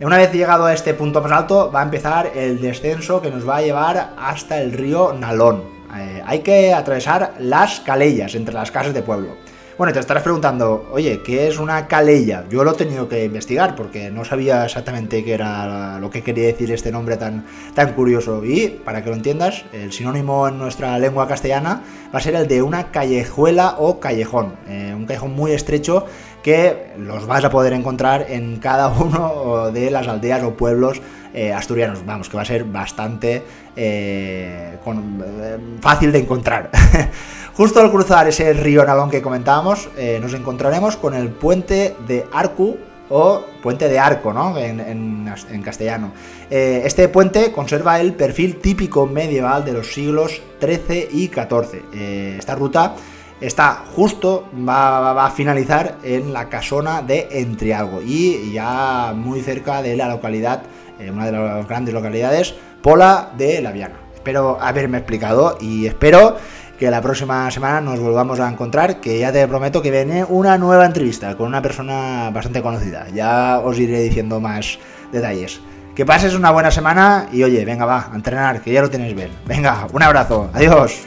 Una 0.00 0.18
vez 0.18 0.32
llegado 0.32 0.66
a 0.66 0.74
este 0.74 0.94
punto 0.94 1.20
más 1.22 1.32
alto 1.32 1.70
va 1.72 1.80
a 1.80 1.84
empezar 1.84 2.32
el 2.34 2.60
descenso 2.60 3.20
que 3.22 3.30
nos 3.30 3.48
va 3.48 3.56
a 3.56 3.62
llevar 3.62 4.14
hasta 4.18 4.60
el 4.60 4.72
río 4.72 5.12
Nalón, 5.12 5.62
eh, 5.96 6.22
hay 6.24 6.40
que 6.40 6.72
atravesar 6.72 7.34
las 7.38 7.80
calellas 7.80 8.34
entre 8.34 8.54
las 8.54 8.70
casas 8.70 8.94
de 8.94 9.02
pueblo. 9.02 9.36
Bueno, 9.76 9.92
te 9.92 9.98
estarás 9.98 10.22
preguntando, 10.22 10.88
oye, 10.92 11.20
¿qué 11.24 11.48
es 11.48 11.58
una 11.58 11.88
calella? 11.88 12.44
Yo 12.48 12.62
lo 12.62 12.70
he 12.70 12.74
tenido 12.74 13.08
que 13.08 13.24
investigar 13.24 13.74
porque 13.74 14.08
no 14.08 14.24
sabía 14.24 14.64
exactamente 14.64 15.24
qué 15.24 15.34
era 15.34 15.98
lo 15.98 16.10
que 16.10 16.22
quería 16.22 16.46
decir 16.46 16.70
este 16.70 16.92
nombre 16.92 17.16
tan, 17.16 17.44
tan 17.74 17.92
curioso. 17.94 18.44
Y 18.44 18.68
para 18.68 19.02
que 19.02 19.10
lo 19.10 19.16
entiendas, 19.16 19.64
el 19.72 19.92
sinónimo 19.92 20.46
en 20.46 20.58
nuestra 20.58 20.96
lengua 21.00 21.26
castellana 21.26 21.82
va 22.14 22.18
a 22.20 22.22
ser 22.22 22.36
el 22.36 22.46
de 22.46 22.62
una 22.62 22.92
callejuela 22.92 23.74
o 23.78 23.98
callejón. 23.98 24.54
Eh, 24.68 24.94
un 24.96 25.06
callejón 25.06 25.34
muy 25.34 25.50
estrecho 25.50 26.06
que 26.44 26.92
los 26.98 27.26
vas 27.26 27.42
a 27.42 27.50
poder 27.50 27.72
encontrar 27.72 28.26
en 28.28 28.58
cada 28.58 28.88
uno 29.00 29.72
de 29.72 29.90
las 29.90 30.06
aldeas 30.06 30.44
o 30.44 30.54
pueblos 30.54 31.00
eh, 31.32 31.52
asturianos. 31.52 32.04
Vamos, 32.06 32.28
que 32.28 32.36
va 32.36 32.42
a 32.42 32.46
ser 32.46 32.64
bastante 32.64 33.42
eh, 33.74 34.78
eh, 34.86 35.58
fácil 35.80 36.12
de 36.12 36.18
encontrar. 36.18 36.70
Justo 37.54 37.80
al 37.80 37.90
cruzar 37.90 38.28
ese 38.28 38.52
río 38.52 38.84
Nalón 38.84 39.10
que 39.10 39.22
comentábamos, 39.22 39.88
nos 40.20 40.34
encontraremos 40.34 40.96
con 40.96 41.14
el 41.14 41.28
puente 41.28 41.94
de 42.04 42.26
Arcu 42.32 42.76
o 43.10 43.44
puente 43.62 43.88
de 43.88 43.96
arco, 43.96 44.32
¿no? 44.32 44.58
En, 44.58 45.62
castellano. 45.62 46.10
este 46.50 47.08
puente 47.08 47.52
conserva 47.52 48.00
el 48.00 48.14
perfil 48.14 48.56
típico 48.56 49.06
medieval 49.06 49.64
de 49.64 49.72
los 49.72 49.92
siglos 49.94 50.42
XIII 50.60 51.08
y 51.12 51.28
XIV. 51.28 52.38
esta 52.38 52.56
ruta 52.56 52.96
está 53.40 53.84
justo, 53.94 54.48
va, 54.68 55.24
a 55.24 55.30
finalizar 55.30 55.96
en 56.02 56.32
la 56.32 56.48
casona 56.48 57.02
de 57.02 57.28
Entrialgo 57.30 58.00
y 58.02 58.52
ya 58.52 59.12
muy 59.14 59.40
cerca 59.42 59.82
de 59.82 59.96
la 59.96 60.08
localidad 60.08 60.62
eh, 60.98 61.10
una 61.10 61.26
de 61.26 61.32
las 61.32 61.66
grandes 61.66 61.92
localidades, 61.92 62.54
Pola 62.82 63.30
de 63.36 63.60
Laviana. 63.60 63.96
Espero 64.14 64.58
haberme 64.60 64.98
explicado 64.98 65.58
y 65.60 65.86
espero 65.86 66.36
que 66.78 66.90
la 66.90 67.00
próxima 67.00 67.50
semana 67.50 67.80
nos 67.80 68.00
volvamos 68.00 68.40
a 68.40 68.48
encontrar, 68.48 69.00
que 69.00 69.18
ya 69.18 69.32
te 69.32 69.46
prometo 69.46 69.82
que 69.82 69.90
viene 69.90 70.24
una 70.24 70.58
nueva 70.58 70.86
entrevista 70.86 71.36
con 71.36 71.46
una 71.46 71.62
persona 71.62 72.30
bastante 72.32 72.62
conocida. 72.62 73.06
Ya 73.14 73.60
os 73.62 73.78
iré 73.78 74.00
diciendo 74.00 74.40
más 74.40 74.78
detalles. 75.12 75.60
Que 75.94 76.04
pases 76.04 76.34
una 76.34 76.50
buena 76.50 76.70
semana 76.70 77.28
y 77.32 77.44
oye, 77.44 77.64
venga 77.64 77.84
va, 77.84 78.08
a 78.12 78.16
entrenar, 78.16 78.60
que 78.60 78.72
ya 78.72 78.82
lo 78.82 78.90
tenéis 78.90 79.14
bien. 79.14 79.30
Venga, 79.46 79.86
un 79.92 80.02
abrazo, 80.02 80.50
adiós. 80.52 81.04